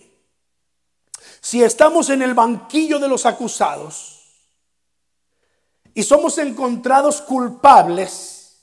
Si 1.41 1.63
estamos 1.63 2.11
en 2.11 2.21
el 2.21 2.35
banquillo 2.35 2.99
de 2.99 3.07
los 3.07 3.25
acusados, 3.25 4.16
y 5.97 6.03
somos 6.03 6.37
encontrados 6.37 7.23
culpables, 7.23 8.59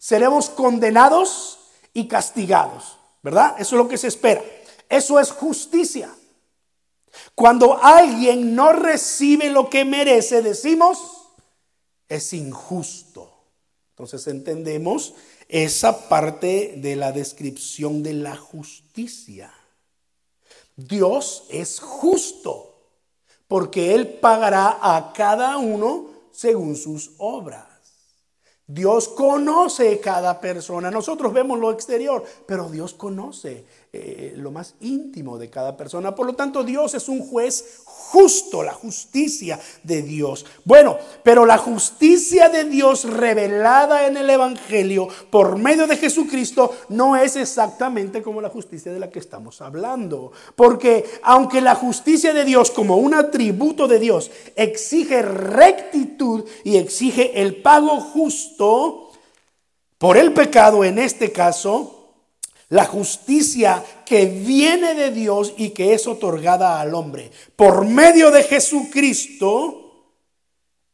seremos 0.00 0.50
condenados 0.50 1.60
y 1.94 2.08
castigados, 2.08 2.98
¿verdad? 3.22 3.54
Eso 3.56 3.76
es 3.76 3.78
lo 3.84 3.86
que 3.86 3.96
se 3.96 4.08
espera. 4.08 4.42
Eso 4.88 5.20
es 5.20 5.30
justicia. 5.30 6.12
Cuando 7.36 7.78
alguien 7.80 8.56
no 8.56 8.72
recibe 8.72 9.48
lo 9.48 9.70
que 9.70 9.84
merece, 9.84 10.42
decimos, 10.42 10.98
es 12.08 12.32
injusto. 12.32 13.32
Entonces 13.90 14.26
entendemos 14.26 15.14
esa 15.46 16.08
parte 16.08 16.74
de 16.78 16.96
la 16.96 17.12
descripción 17.12 18.02
de 18.02 18.14
la 18.14 18.36
justicia. 18.36 19.54
Dios 20.74 21.44
es 21.48 21.78
justo 21.78 22.74
porque 23.46 23.94
Él 23.94 24.14
pagará 24.14 24.80
a 24.82 25.12
cada 25.12 25.58
uno 25.58 26.11
según 26.32 26.76
sus 26.76 27.12
obras. 27.18 27.66
Dios 28.66 29.08
conoce 29.08 30.00
cada 30.00 30.40
persona. 30.40 30.90
Nosotros 30.90 31.32
vemos 31.32 31.58
lo 31.58 31.70
exterior, 31.70 32.24
pero 32.46 32.70
Dios 32.70 32.94
conoce 32.94 33.66
eh, 33.94 34.32
lo 34.38 34.50
más 34.50 34.74
íntimo 34.80 35.36
de 35.36 35.50
cada 35.50 35.76
persona. 35.76 36.14
Por 36.14 36.24
lo 36.24 36.32
tanto, 36.32 36.64
Dios 36.64 36.94
es 36.94 37.10
un 37.10 37.20
juez 37.20 37.82
justo, 37.84 38.62
la 38.62 38.72
justicia 38.72 39.60
de 39.82 40.00
Dios. 40.00 40.46
Bueno, 40.64 40.96
pero 41.22 41.44
la 41.44 41.58
justicia 41.58 42.48
de 42.48 42.64
Dios 42.64 43.04
revelada 43.04 44.06
en 44.06 44.16
el 44.16 44.30
Evangelio 44.30 45.08
por 45.28 45.58
medio 45.58 45.86
de 45.86 45.98
Jesucristo 45.98 46.74
no 46.88 47.16
es 47.16 47.36
exactamente 47.36 48.22
como 48.22 48.40
la 48.40 48.48
justicia 48.48 48.90
de 48.90 48.98
la 48.98 49.10
que 49.10 49.18
estamos 49.18 49.60
hablando. 49.60 50.32
Porque 50.56 51.04
aunque 51.22 51.60
la 51.60 51.74
justicia 51.74 52.32
de 52.32 52.46
Dios 52.46 52.70
como 52.70 52.96
un 52.96 53.12
atributo 53.12 53.88
de 53.88 53.98
Dios 53.98 54.30
exige 54.56 55.20
rectitud 55.20 56.44
y 56.64 56.78
exige 56.78 57.42
el 57.42 57.60
pago 57.60 58.00
justo 58.00 59.10
por 59.98 60.16
el 60.16 60.32
pecado 60.32 60.82
en 60.82 60.98
este 60.98 61.30
caso, 61.30 62.01
la 62.72 62.86
justicia 62.86 63.84
que 64.06 64.24
viene 64.24 64.94
de 64.94 65.10
Dios 65.10 65.52
y 65.58 65.70
que 65.70 65.92
es 65.92 66.06
otorgada 66.06 66.80
al 66.80 66.94
hombre 66.94 67.30
por 67.54 67.84
medio 67.84 68.30
de 68.30 68.44
Jesucristo 68.44 70.06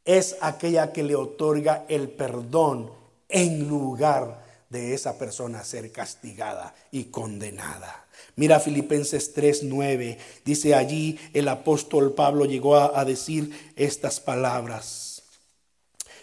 es 0.04 0.36
aquella 0.40 0.92
que 0.92 1.04
le 1.04 1.14
otorga 1.14 1.84
el 1.88 2.08
perdón 2.08 2.90
en 3.28 3.68
lugar 3.68 4.44
de 4.68 4.92
esa 4.92 5.18
persona 5.18 5.62
ser 5.62 5.92
castigada 5.92 6.74
y 6.90 7.04
condenada. 7.04 8.08
Mira 8.34 8.58
Filipenses 8.58 9.32
3:9. 9.32 10.18
Dice 10.44 10.74
allí 10.74 11.16
el 11.32 11.46
apóstol 11.46 12.12
Pablo 12.12 12.44
llegó 12.44 12.74
a, 12.74 13.04
decir 13.04 13.52
estas 13.76 14.18
palabras. 14.18 15.22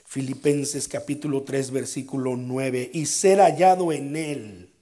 Filipenses 0.03 0.89
capítulo 0.89 1.43
3 1.43 1.71
versículo 1.71 2.35
9. 2.35 2.89
Y 2.93 3.05
ser 3.05 3.39
hallado 3.39 3.93
en 3.93 4.17
él, 4.17 4.74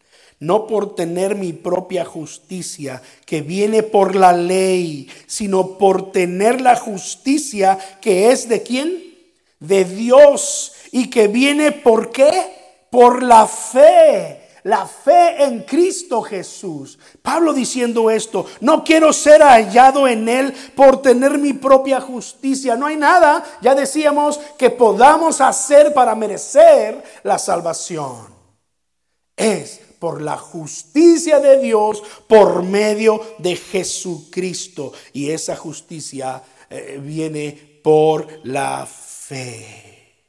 no 0.44 0.68
por 0.68 0.94
tener 0.94 1.36
mi 1.36 1.54
propia 1.54 2.04
justicia 2.04 3.02
que 3.26 3.42
viene 3.42 3.82
por 3.82 4.14
la 4.14 4.34
ley, 4.34 5.10
sino 5.26 5.78
por 5.78 6.12
tener 6.12 6.60
la 6.60 6.76
justicia 6.76 7.80
que 8.02 8.32
es 8.32 8.50
de 8.50 8.62
quién? 8.62 9.04
De 9.60 9.86
Dios 9.86 10.74
y 10.92 11.10
que 11.10 11.30
viene 11.30 11.72
por 11.72 12.12
qué? 12.12 12.32
Por 12.90 13.24
la 13.24 13.48
fe 13.48 14.42
la 14.64 14.88
fe 14.88 15.44
en 15.44 15.64
Cristo 15.64 16.22
Jesús. 16.22 16.98
Pablo 17.22 17.54
diciendo 17.54 18.10
esto, 18.10 18.46
no 18.62 18.84
quiero 18.84 19.12
ser 19.12 19.42
hallado 19.42 20.08
en 20.08 20.30
Él 20.30 20.54
por 20.74 21.02
tener 21.02 21.38
mi 21.38 21.52
propia 21.52 22.00
justicia. 22.00 22.78
No 22.78 22.86
hay 22.86 22.96
nada, 22.96 23.44
ya 23.62 23.76
decíamos, 23.76 24.40
que 24.58 24.70
podamos 24.70 25.42
hacer 25.42 25.94
para 25.94 26.16
merecer 26.16 27.04
la 27.24 27.38
salvación. 27.38 28.34
Es 29.36 29.82
por 30.04 30.22
la 30.22 30.36
justicia 30.36 31.40
de 31.40 31.62
Dios 31.62 32.04
por 32.28 32.62
medio 32.62 33.22
de 33.38 33.56
Jesucristo. 33.56 34.92
Y 35.14 35.30
esa 35.30 35.56
justicia 35.56 36.44
eh, 36.70 37.00
viene 37.02 37.80
por 37.82 38.28
la 38.44 38.86
fe. 38.86 40.26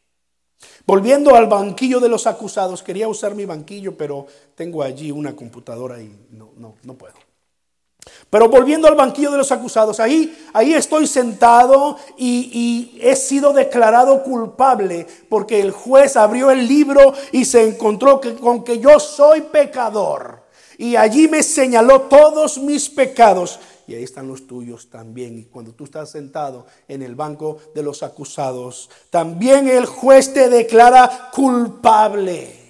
Volviendo 0.87 1.35
al 1.35 1.49
banquillo 1.49 1.99
de 1.99 2.09
los 2.09 2.29
acusados, 2.29 2.85
quería 2.85 3.09
usar 3.09 3.35
mi 3.35 3.47
banquillo, 3.47 3.97
pero 3.97 4.29
tengo 4.55 4.81
allí 4.81 5.11
una 5.11 5.35
computadora 5.35 6.01
y 6.01 6.17
no, 6.31 6.53
no, 6.57 6.77
no 6.85 6.95
puedo. 6.95 7.24
Pero 8.31 8.49
volviendo 8.49 8.89
al 8.89 8.97
banquillo 8.97 9.31
de 9.31 9.39
los 9.39 9.53
acusados, 9.53 10.01
ahí, 10.01 10.37
ahí 10.53 10.75
estoy 10.75 11.07
sentado 11.07 11.97
y, 12.17 12.51
y, 12.53 12.99
he 13.01 13.15
sido 13.17 13.53
declarado 13.53 14.23
culpable 14.23 15.07
porque 15.29 15.61
el 15.61 15.71
juez 15.71 16.17
abrió 16.17 16.51
el 16.51 16.67
libro 16.67 17.15
y 17.33 17.45
se 17.45 17.69
encontró 17.69 18.21
que, 18.21 18.35
con 18.35 18.65
que 18.65 18.79
yo 18.81 18.99
soy 18.99 19.43
pecador. 19.43 20.43
Y 20.77 20.97
allí 20.97 21.29
me 21.29 21.43
señaló 21.43 22.03
todos 22.03 22.59
mis 22.59 22.91
pecados 22.91 23.61
y 23.87 23.95
ahí 23.95 24.03
están 24.03 24.27
los 24.27 24.47
tuyos 24.47 24.89
también. 24.89 25.39
Y 25.39 25.45
cuando 25.45 25.73
tú 25.73 25.85
estás 25.85 26.11
sentado 26.11 26.67
en 26.89 27.03
el 27.03 27.15
banco 27.15 27.59
de 27.75 27.83
los 27.83 28.03
acusados, 28.03 28.91
también 29.11 29.69
el 29.69 29.87
juez 29.87 30.33
te 30.33 30.49
declara 30.49 31.31
culpable. 31.33 32.64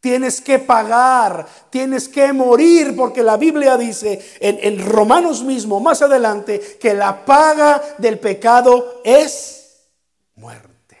Tienes 0.00 0.40
que 0.40 0.58
pagar, 0.58 1.46
tienes 1.68 2.08
que 2.08 2.32
morir, 2.32 2.96
porque 2.96 3.22
la 3.22 3.36
Biblia 3.36 3.76
dice 3.76 4.24
en, 4.40 4.84
Romanos 4.84 5.42
mismo, 5.42 5.78
más 5.78 6.00
adelante, 6.00 6.78
que 6.80 6.94
la 6.94 7.24
paga 7.26 7.82
del 7.98 8.18
pecado 8.18 9.02
es 9.04 9.88
muerte. 10.36 10.96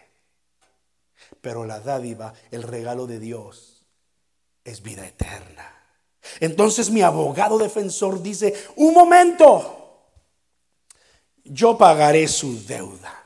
Pero 1.40 1.64
la 1.64 1.80
dádiva, 1.80 2.34
el 2.50 2.62
regalo 2.62 3.06
de 3.06 3.18
Dios, 3.18 3.86
es 4.64 4.82
vida 4.82 5.06
eterna. 5.06 5.66
Entonces 6.38 6.90
mi 6.90 7.00
abogado 7.00 7.56
defensor 7.56 8.22
dice, 8.22 8.54
un 8.76 8.92
momento, 8.92 10.10
yo 11.42 11.78
pagaré 11.78 12.28
su 12.28 12.66
deuda. 12.66 13.16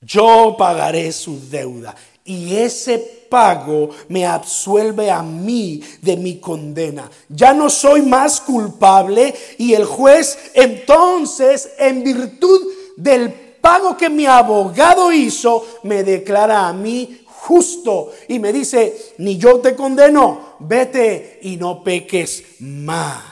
Yo 0.00 0.54
pagaré 0.56 1.10
su 1.10 1.50
deuda. 1.50 1.96
Y 2.24 2.56
ese 2.56 3.17
pago 3.28 3.90
me 4.08 4.26
absuelve 4.26 5.10
a 5.10 5.22
mí 5.22 5.82
de 6.02 6.16
mi 6.16 6.38
condena. 6.38 7.10
Ya 7.28 7.52
no 7.52 7.70
soy 7.70 8.02
más 8.02 8.40
culpable 8.40 9.34
y 9.58 9.74
el 9.74 9.84
juez 9.84 10.38
entonces, 10.54 11.70
en 11.78 12.02
virtud 12.02 12.60
del 12.96 13.32
pago 13.32 13.96
que 13.96 14.10
mi 14.10 14.26
abogado 14.26 15.12
hizo, 15.12 15.64
me 15.82 16.02
declara 16.04 16.68
a 16.68 16.72
mí 16.72 17.22
justo 17.26 18.12
y 18.28 18.38
me 18.38 18.52
dice, 18.52 19.14
ni 19.18 19.38
yo 19.38 19.60
te 19.60 19.74
condeno, 19.74 20.56
vete 20.58 21.38
y 21.42 21.56
no 21.56 21.82
peques 21.82 22.44
más. 22.60 23.27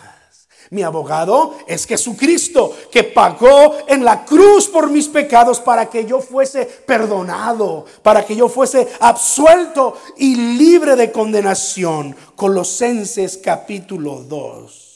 Mi 0.71 0.83
abogado 0.83 1.57
es 1.67 1.87
Jesucristo, 1.87 2.77
que 2.91 3.05
pagó 3.05 3.77
en 3.87 4.05
la 4.05 4.25
cruz 4.25 4.69
por 4.69 4.91
mis 4.91 5.09
pecados 5.09 5.61
para 5.61 5.89
que 5.89 6.05
yo 6.05 6.21
fuese 6.21 6.65
perdonado, 6.65 7.85
para 8.03 8.25
que 8.25 8.35
yo 8.35 8.49
fuese 8.49 8.89
absuelto 9.01 9.97
y 10.17 10.35
libre 10.57 10.97
de 10.97 11.13
condenación. 11.13 12.17
Colosenses 12.35 13.39
capítulo 13.39 14.23
2. 14.23 14.87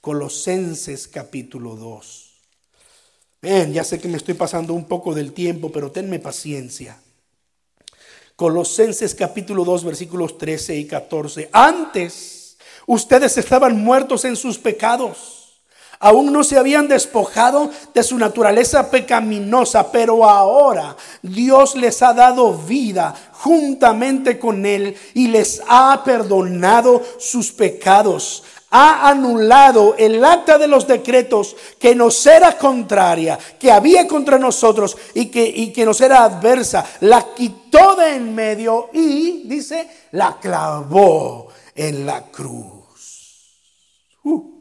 Colosenses 0.00 1.08
capítulo 1.08 1.76
2. 1.76 2.32
Ven, 3.40 3.72
ya 3.72 3.84
sé 3.84 3.98
que 3.98 4.08
me 4.08 4.16
estoy 4.16 4.34
pasando 4.34 4.74
un 4.74 4.84
poco 4.84 5.14
del 5.14 5.32
tiempo, 5.32 5.72
pero 5.72 5.90
tenme 5.90 6.18
paciencia. 6.18 7.00
Colosenses 8.36 9.14
capítulo 9.14 9.64
2 9.64 9.84
versículos 9.84 10.38
13 10.38 10.76
y 10.76 10.86
14. 10.86 11.48
Antes 11.52 12.41
ustedes 12.86 13.36
estaban 13.38 13.82
muertos 13.82 14.24
en 14.24 14.36
sus 14.36 14.58
pecados. 14.58 15.42
Aún 16.00 16.32
no 16.32 16.42
se 16.42 16.58
habían 16.58 16.88
despojado 16.88 17.70
de 17.94 18.02
su 18.02 18.18
naturaleza 18.18 18.90
pecaminosa, 18.90 19.92
pero 19.92 20.28
ahora 20.28 20.96
Dios 21.22 21.76
les 21.76 22.02
ha 22.02 22.12
dado 22.12 22.52
vida 22.54 23.14
juntamente 23.34 24.36
con 24.40 24.66
Él 24.66 24.96
y 25.14 25.28
les 25.28 25.62
ha 25.68 26.02
perdonado 26.04 27.02
sus 27.18 27.52
pecados 27.52 28.42
ha 28.72 29.10
anulado 29.10 29.94
el 29.98 30.24
acta 30.24 30.56
de 30.56 30.66
los 30.66 30.86
decretos 30.86 31.54
que 31.78 31.94
nos 31.94 32.26
era 32.26 32.56
contraria, 32.56 33.38
que 33.58 33.70
había 33.70 34.08
contra 34.08 34.38
nosotros 34.38 34.96
y 35.12 35.26
que, 35.26 35.44
y 35.44 35.72
que 35.74 35.84
nos 35.84 36.00
era 36.00 36.24
adversa, 36.24 36.84
la 37.00 37.34
quitó 37.34 37.96
de 37.96 38.16
en 38.16 38.34
medio 38.34 38.88
y, 38.94 39.46
dice, 39.46 39.86
la 40.12 40.38
clavó 40.40 41.48
en 41.74 42.06
la 42.06 42.30
cruz. 42.30 43.58
Uh. 44.24 44.52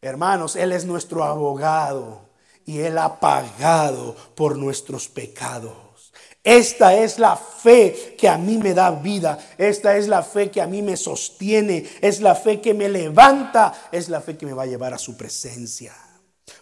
Hermanos, 0.00 0.56
Él 0.56 0.72
es 0.72 0.84
nuestro 0.84 1.22
abogado 1.24 2.30
y 2.64 2.78
Él 2.80 2.98
ha 2.98 3.20
pagado 3.20 4.16
por 4.34 4.56
nuestros 4.56 5.08
pecados. 5.08 6.12
Esta 6.44 6.94
es 6.96 7.20
la 7.20 7.36
fe 7.36 8.16
que 8.18 8.28
a 8.28 8.36
mí 8.36 8.58
me 8.58 8.74
da 8.74 8.90
vida. 8.90 9.38
Esta 9.56 9.96
es 9.96 10.08
la 10.08 10.24
fe 10.24 10.50
que 10.50 10.60
a 10.60 10.66
mí 10.66 10.82
me 10.82 10.96
sostiene. 10.96 11.88
Es 12.00 12.20
la 12.20 12.34
fe 12.34 12.60
que 12.60 12.74
me 12.74 12.88
levanta. 12.88 13.72
Es 13.92 14.08
la 14.08 14.20
fe 14.20 14.36
que 14.36 14.46
me 14.46 14.52
va 14.52 14.64
a 14.64 14.66
llevar 14.66 14.92
a 14.92 14.98
su 14.98 15.16
presencia. 15.16 15.94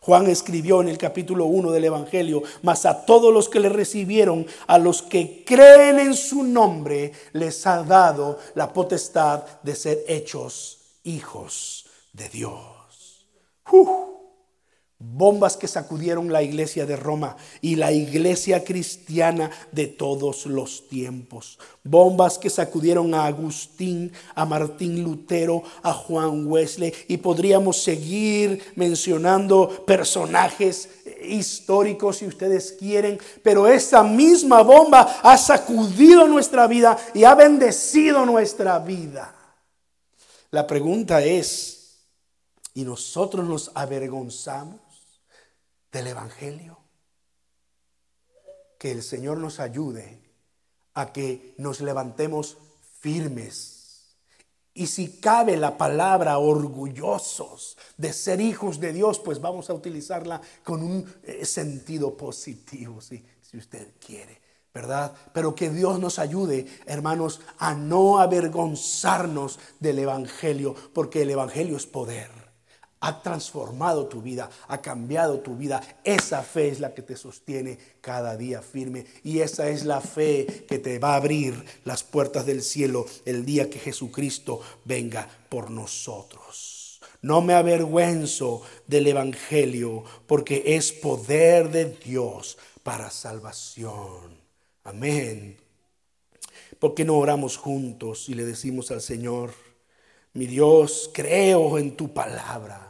Juan 0.01 0.28
escribió 0.28 0.80
en 0.80 0.88
el 0.88 0.96
capítulo 0.96 1.44
1 1.44 1.72
del 1.72 1.84
Evangelio, 1.84 2.42
mas 2.62 2.86
a 2.86 3.05
todos 3.05 3.32
los 3.32 3.51
que 3.51 3.61
le 3.61 3.68
recibieron, 3.68 4.46
a 4.66 4.78
los 4.78 5.03
que 5.03 5.44
creen 5.44 5.98
en 5.98 6.14
su 6.14 6.42
nombre, 6.42 7.12
les 7.32 7.66
ha 7.66 7.82
dado 7.82 8.38
la 8.55 8.72
potestad 8.72 9.44
de 9.62 9.74
ser 9.74 10.05
hechos 10.09 10.78
hijos 11.05 11.86
de 12.14 12.28
Dios. 12.30 13.26
Bombas 15.03 15.57
que 15.57 15.66
sacudieron 15.66 16.30
la 16.30 16.42
iglesia 16.42 16.84
de 16.84 16.94
Roma 16.94 17.34
y 17.62 17.76
la 17.76 17.90
iglesia 17.90 18.62
cristiana 18.62 19.51
de 19.72 19.86
todos 19.86 20.44
los 20.44 20.88
tiempos. 20.88 21.59
Bombas 21.82 22.36
que 22.36 22.51
sacudieron 22.51 23.14
a 23.14 23.24
Agustín, 23.24 24.12
a 24.34 24.44
Martín 24.44 25.03
Lutero, 25.03 25.62
a 25.82 25.94
Juan 25.94 26.46
Wesley 26.46 26.92
y 27.09 27.16
podríamos 27.16 27.82
seguir 27.82 28.62
mencionando 28.76 29.86
personajes 29.86 30.90
históricos 31.22 32.18
si 32.18 32.26
ustedes 32.26 32.72
quieren, 32.72 33.18
pero 33.42 33.66
esta 33.66 34.03
misma 34.03 34.61
bomba 34.61 35.20
ha 35.22 35.38
sacudido 35.38 36.26
nuestra 36.26 36.66
vida 36.66 36.98
y 37.14 37.24
ha 37.24 37.34
bendecido 37.34 38.26
nuestra 38.26 38.78
vida. 38.80 39.34
La 40.51 40.66
pregunta 40.66 41.24
es, 41.24 42.05
¿y 42.74 42.82
nosotros 42.82 43.48
nos 43.48 43.70
avergonzamos? 43.74 44.89
Del 45.93 46.09
Evangelio. 46.09 46.78
Que 48.78 48.93
el 48.93 49.03
Señor 49.03 49.38
nos 49.38 49.61
ayude 49.61 50.20
a 50.95 51.12
que 51.12 51.55
nos 51.59 51.80
levantemos 51.80 52.59
firmes. 53.01 54.16
Y 54.72 54.86
si 54.86 55.20
cabe 55.20 55.57
la 55.57 55.76
palabra 55.76 56.38
orgullosos 56.38 57.76
de 57.97 58.12
ser 58.12 58.41
hijos 58.41 58.80
de 58.80 58.93
Dios, 58.93 59.18
pues 59.18 59.41
vamos 59.41 59.68
a 59.68 59.74
utilizarla 59.74 60.41
con 60.64 60.82
un 60.82 61.12
eh, 61.24 61.45
sentido 61.45 62.16
positivo, 62.16 63.01
si, 63.01 63.24
si 63.43 63.59
usted 63.59 63.95
quiere. 64.05 64.41
¿verdad? 64.72 65.12
Pero 65.32 65.55
que 65.55 65.70
Dios 65.70 65.99
nos 65.99 66.18
ayude, 66.18 66.66
hermanos, 66.86 67.41
a 67.59 67.74
no 67.74 68.20
avergonzarnos 68.20 69.59
del 69.80 69.99
Evangelio, 69.99 70.74
porque 70.95 71.22
el 71.22 71.30
Evangelio 71.30 71.76
es 71.76 71.86
poder. 71.86 72.49
Ha 73.01 73.22
transformado 73.22 74.07
tu 74.07 74.20
vida, 74.20 74.51
ha 74.68 74.80
cambiado 74.82 75.40
tu 75.40 75.57
vida. 75.57 75.80
Esa 76.05 76.42
fe 76.42 76.68
es 76.68 76.80
la 76.80 76.94
que 76.94 77.03
te 77.03 77.16
sostiene 77.16 77.78
cada 78.01 78.36
día 78.36 78.61
firme 78.62 79.07
y 79.24 79.40
esa 79.40 79.68
es 79.68 79.84
la 79.84 80.01
fe 80.01 80.64
que 80.68 80.78
te 80.78 80.98
va 80.98 81.14
a 81.14 81.16
abrir 81.16 81.64
las 81.84 82.05
puertas 82.05 82.44
del 82.46 82.62
cielo 82.62 83.07
el 83.24 83.44
día 83.44 83.70
que 83.70 83.78
Jesucristo 83.78 84.61
venga 84.84 85.28
por 85.48 85.70
nosotros. 85.70 87.01
No 87.22 87.40
me 87.42 87.55
avergüenzo 87.55 88.62
del 88.86 89.07
Evangelio 89.07 90.05
porque 90.26 90.62
es 90.76 90.92
poder 90.92 91.70
de 91.70 91.86
Dios 91.86 92.59
para 92.82 93.11
salvación. 93.11 94.38
Amén. 94.84 95.59
¿Por 96.78 96.94
qué 96.94 97.05
no 97.05 97.18
oramos 97.18 97.59
juntos 97.59 98.28
y 98.28 98.34
le 98.34 98.44
decimos 98.44 98.90
al 98.90 99.03
Señor, 99.03 99.53
mi 100.32 100.46
Dios, 100.46 101.11
creo 101.12 101.78
en 101.78 101.96
tu 101.96 102.14
palabra? 102.14 102.89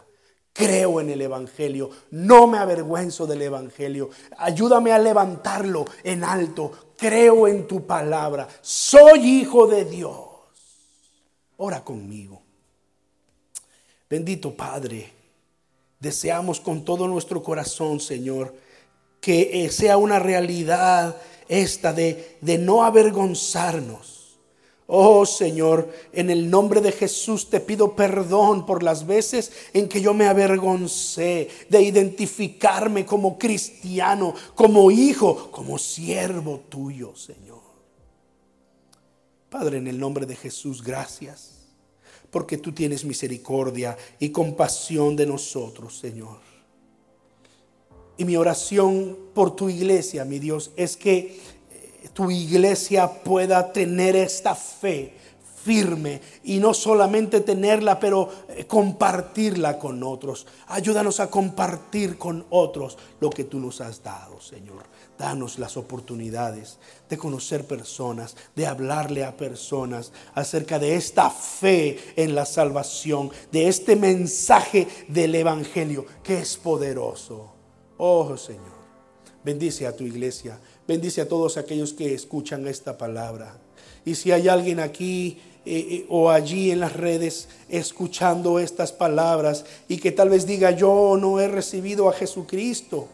Creo 0.52 1.00
en 1.00 1.10
el 1.10 1.22
Evangelio, 1.22 1.90
no 2.10 2.46
me 2.46 2.58
avergüenzo 2.58 3.26
del 3.26 3.42
Evangelio. 3.42 4.10
Ayúdame 4.36 4.92
a 4.92 4.98
levantarlo 4.98 5.84
en 6.02 6.24
alto. 6.24 6.92
Creo 6.96 7.46
en 7.46 7.66
tu 7.66 7.86
palabra. 7.86 8.48
Soy 8.60 9.20
hijo 9.20 9.66
de 9.66 9.84
Dios. 9.84 10.18
Ora 11.56 11.84
conmigo. 11.84 12.42
Bendito 14.08 14.56
Padre, 14.56 15.12
deseamos 16.00 16.60
con 16.60 16.84
todo 16.84 17.06
nuestro 17.06 17.42
corazón, 17.42 18.00
Señor, 18.00 18.54
que 19.20 19.64
eh, 19.64 19.70
sea 19.70 19.96
una 19.98 20.18
realidad 20.18 21.16
esta 21.48 21.92
de, 21.92 22.38
de 22.40 22.58
no 22.58 22.82
avergonzarnos 22.82 24.19
Oh 24.92 25.24
Señor, 25.24 25.88
en 26.12 26.30
el 26.30 26.50
nombre 26.50 26.80
de 26.80 26.90
Jesús 26.90 27.48
te 27.48 27.60
pido 27.60 27.94
perdón 27.94 28.66
por 28.66 28.82
las 28.82 29.06
veces 29.06 29.52
en 29.72 29.88
que 29.88 30.00
yo 30.00 30.14
me 30.14 30.26
avergoncé 30.26 31.48
de 31.68 31.80
identificarme 31.80 33.06
como 33.06 33.38
cristiano, 33.38 34.34
como 34.56 34.90
hijo, 34.90 35.52
como 35.52 35.78
siervo 35.78 36.64
tuyo, 36.68 37.14
Señor. 37.14 37.60
Padre, 39.48 39.78
en 39.78 39.86
el 39.86 39.96
nombre 39.96 40.26
de 40.26 40.34
Jesús, 40.34 40.82
gracias, 40.82 41.68
porque 42.32 42.58
tú 42.58 42.72
tienes 42.72 43.04
misericordia 43.04 43.96
y 44.18 44.30
compasión 44.30 45.14
de 45.14 45.26
nosotros, 45.26 46.00
Señor. 46.00 46.40
Y 48.16 48.24
mi 48.24 48.34
oración 48.34 49.16
por 49.34 49.54
tu 49.54 49.68
iglesia, 49.68 50.24
mi 50.24 50.40
Dios, 50.40 50.72
es 50.74 50.96
que 50.96 51.38
tu 52.12 52.30
iglesia 52.30 53.08
pueda 53.22 53.72
tener 53.72 54.16
esta 54.16 54.54
fe 54.54 55.14
firme 55.64 56.20
y 56.44 56.58
no 56.58 56.72
solamente 56.72 57.40
tenerla, 57.40 58.00
pero 58.00 58.28
eh, 58.48 58.64
compartirla 58.66 59.78
con 59.78 60.02
otros. 60.02 60.46
Ayúdanos 60.68 61.20
a 61.20 61.30
compartir 61.30 62.16
con 62.16 62.46
otros 62.50 62.96
lo 63.20 63.30
que 63.30 63.44
tú 63.44 63.58
nos 63.58 63.80
has 63.80 64.02
dado, 64.02 64.40
Señor. 64.40 64.84
Danos 65.18 65.58
las 65.58 65.76
oportunidades 65.76 66.78
de 67.08 67.18
conocer 67.18 67.66
personas, 67.66 68.36
de 68.56 68.66
hablarle 68.66 69.24
a 69.24 69.36
personas 69.36 70.12
acerca 70.34 70.78
de 70.78 70.94
esta 70.94 71.28
fe 71.28 71.98
en 72.16 72.34
la 72.34 72.46
salvación, 72.46 73.30
de 73.52 73.68
este 73.68 73.96
mensaje 73.96 74.88
del 75.08 75.34
Evangelio 75.34 76.06
que 76.22 76.38
es 76.38 76.56
poderoso. 76.56 77.52
Oh 77.98 78.34
Señor, 78.38 78.80
bendice 79.44 79.86
a 79.86 79.94
tu 79.94 80.04
iglesia 80.04 80.58
Bendice 80.90 81.20
a 81.20 81.28
todos 81.28 81.56
aquellos 81.56 81.92
que 81.92 82.14
escuchan 82.14 82.66
esta 82.66 82.98
palabra. 82.98 83.54
Y 84.04 84.16
si 84.16 84.32
hay 84.32 84.48
alguien 84.48 84.80
aquí 84.80 85.38
eh, 85.64 85.86
eh, 85.88 86.06
o 86.08 86.30
allí 86.30 86.72
en 86.72 86.80
las 86.80 86.94
redes 86.94 87.48
escuchando 87.68 88.58
estas 88.58 88.90
palabras 88.90 89.64
y 89.86 89.98
que 89.98 90.10
tal 90.10 90.30
vez 90.30 90.46
diga, 90.46 90.72
yo 90.72 91.16
no 91.16 91.38
he 91.38 91.46
recibido 91.46 92.08
a 92.08 92.12
Jesucristo 92.12 93.06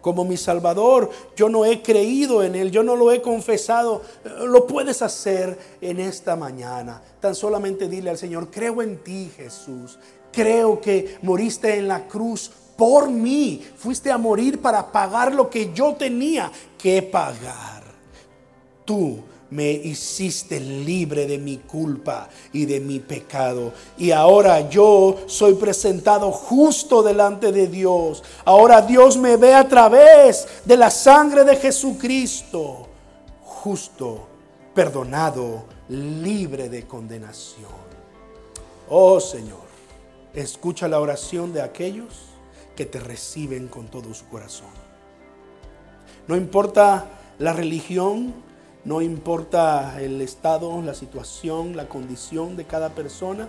como 0.00 0.24
mi 0.24 0.36
Salvador, 0.36 1.10
yo 1.34 1.48
no 1.48 1.64
he 1.64 1.82
creído 1.82 2.44
en 2.44 2.54
Él, 2.54 2.70
yo 2.70 2.84
no 2.84 2.94
lo 2.94 3.10
he 3.10 3.20
confesado, 3.20 4.02
eh, 4.24 4.28
lo 4.46 4.68
puedes 4.68 5.02
hacer 5.02 5.58
en 5.80 5.98
esta 5.98 6.36
mañana. 6.36 7.02
Tan 7.18 7.34
solamente 7.34 7.88
dile 7.88 8.10
al 8.10 8.16
Señor, 8.16 8.48
creo 8.48 8.80
en 8.80 9.02
ti 9.02 9.28
Jesús, 9.36 9.98
creo 10.30 10.80
que 10.80 11.18
moriste 11.22 11.78
en 11.78 11.88
la 11.88 12.06
cruz 12.06 12.52
por 12.76 13.10
mí. 13.10 13.64
Fuiste 13.76 14.10
a 14.10 14.18
morir 14.18 14.60
para 14.60 14.90
pagar 14.92 15.34
lo 15.34 15.48
que 15.50 15.72
yo 15.72 15.94
tenía 15.94 16.50
que 16.78 17.02
pagar. 17.02 17.82
Tú 18.84 19.22
me 19.50 19.70
hiciste 19.70 20.58
libre 20.58 21.26
de 21.26 21.38
mi 21.38 21.58
culpa 21.58 22.28
y 22.52 22.66
de 22.66 22.80
mi 22.80 22.98
pecado. 22.98 23.72
Y 23.96 24.10
ahora 24.10 24.68
yo 24.68 25.16
soy 25.26 25.54
presentado 25.54 26.32
justo 26.32 27.02
delante 27.02 27.52
de 27.52 27.66
Dios. 27.68 28.22
Ahora 28.44 28.82
Dios 28.82 29.16
me 29.16 29.36
ve 29.36 29.54
a 29.54 29.68
través 29.68 30.46
de 30.64 30.76
la 30.76 30.90
sangre 30.90 31.44
de 31.44 31.56
Jesucristo. 31.56 32.88
Justo, 33.42 34.26
perdonado, 34.74 35.64
libre 35.88 36.68
de 36.68 36.86
condenación. 36.86 37.86
Oh 38.88 39.18
Señor, 39.20 39.66
escucha 40.34 40.86
la 40.86 41.00
oración 41.00 41.52
de 41.52 41.62
aquellos 41.62 42.25
que 42.76 42.86
te 42.86 43.00
reciben 43.00 43.66
con 43.66 43.88
todo 43.88 44.14
su 44.14 44.28
corazón. 44.28 44.70
No 46.28 46.36
importa 46.36 47.06
la 47.38 47.52
religión, 47.52 48.34
no 48.84 49.02
importa 49.02 50.00
el 50.00 50.20
estado, 50.20 50.80
la 50.82 50.94
situación, 50.94 51.76
la 51.76 51.88
condición 51.88 52.56
de 52.56 52.64
cada 52.64 52.90
persona, 52.90 53.48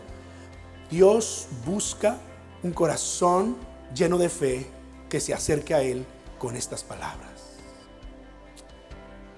Dios 0.90 1.48
busca 1.66 2.18
un 2.64 2.72
corazón 2.72 3.56
lleno 3.94 4.18
de 4.18 4.30
fe 4.30 4.68
que 5.10 5.20
se 5.20 5.34
acerque 5.34 5.74
a 5.74 5.82
Él 5.82 6.06
con 6.40 6.56
estas 6.56 6.84
palabras. 6.84 7.28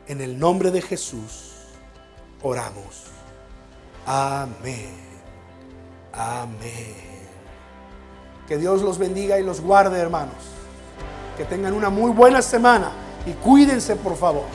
En 0.08 0.22
el 0.22 0.40
nombre 0.40 0.72
de 0.72 0.82
Jesús 0.82 1.54
oramos. 2.42 3.06
Amén. 4.06 4.96
Amén. 6.14 7.09
Que 8.50 8.58
Dios 8.58 8.82
los 8.82 8.98
bendiga 8.98 9.40
y 9.40 9.44
los 9.44 9.62
guarde, 9.62 10.00
hermanos. 10.00 10.34
Que 11.38 11.46
tengan 11.46 11.72
una 11.74 11.92
muy 11.92 12.12
buena 12.12 12.42
semana 12.42 12.90
y 13.28 13.34
cuídense, 13.34 13.96
por 13.96 14.18
favor. 14.18 14.46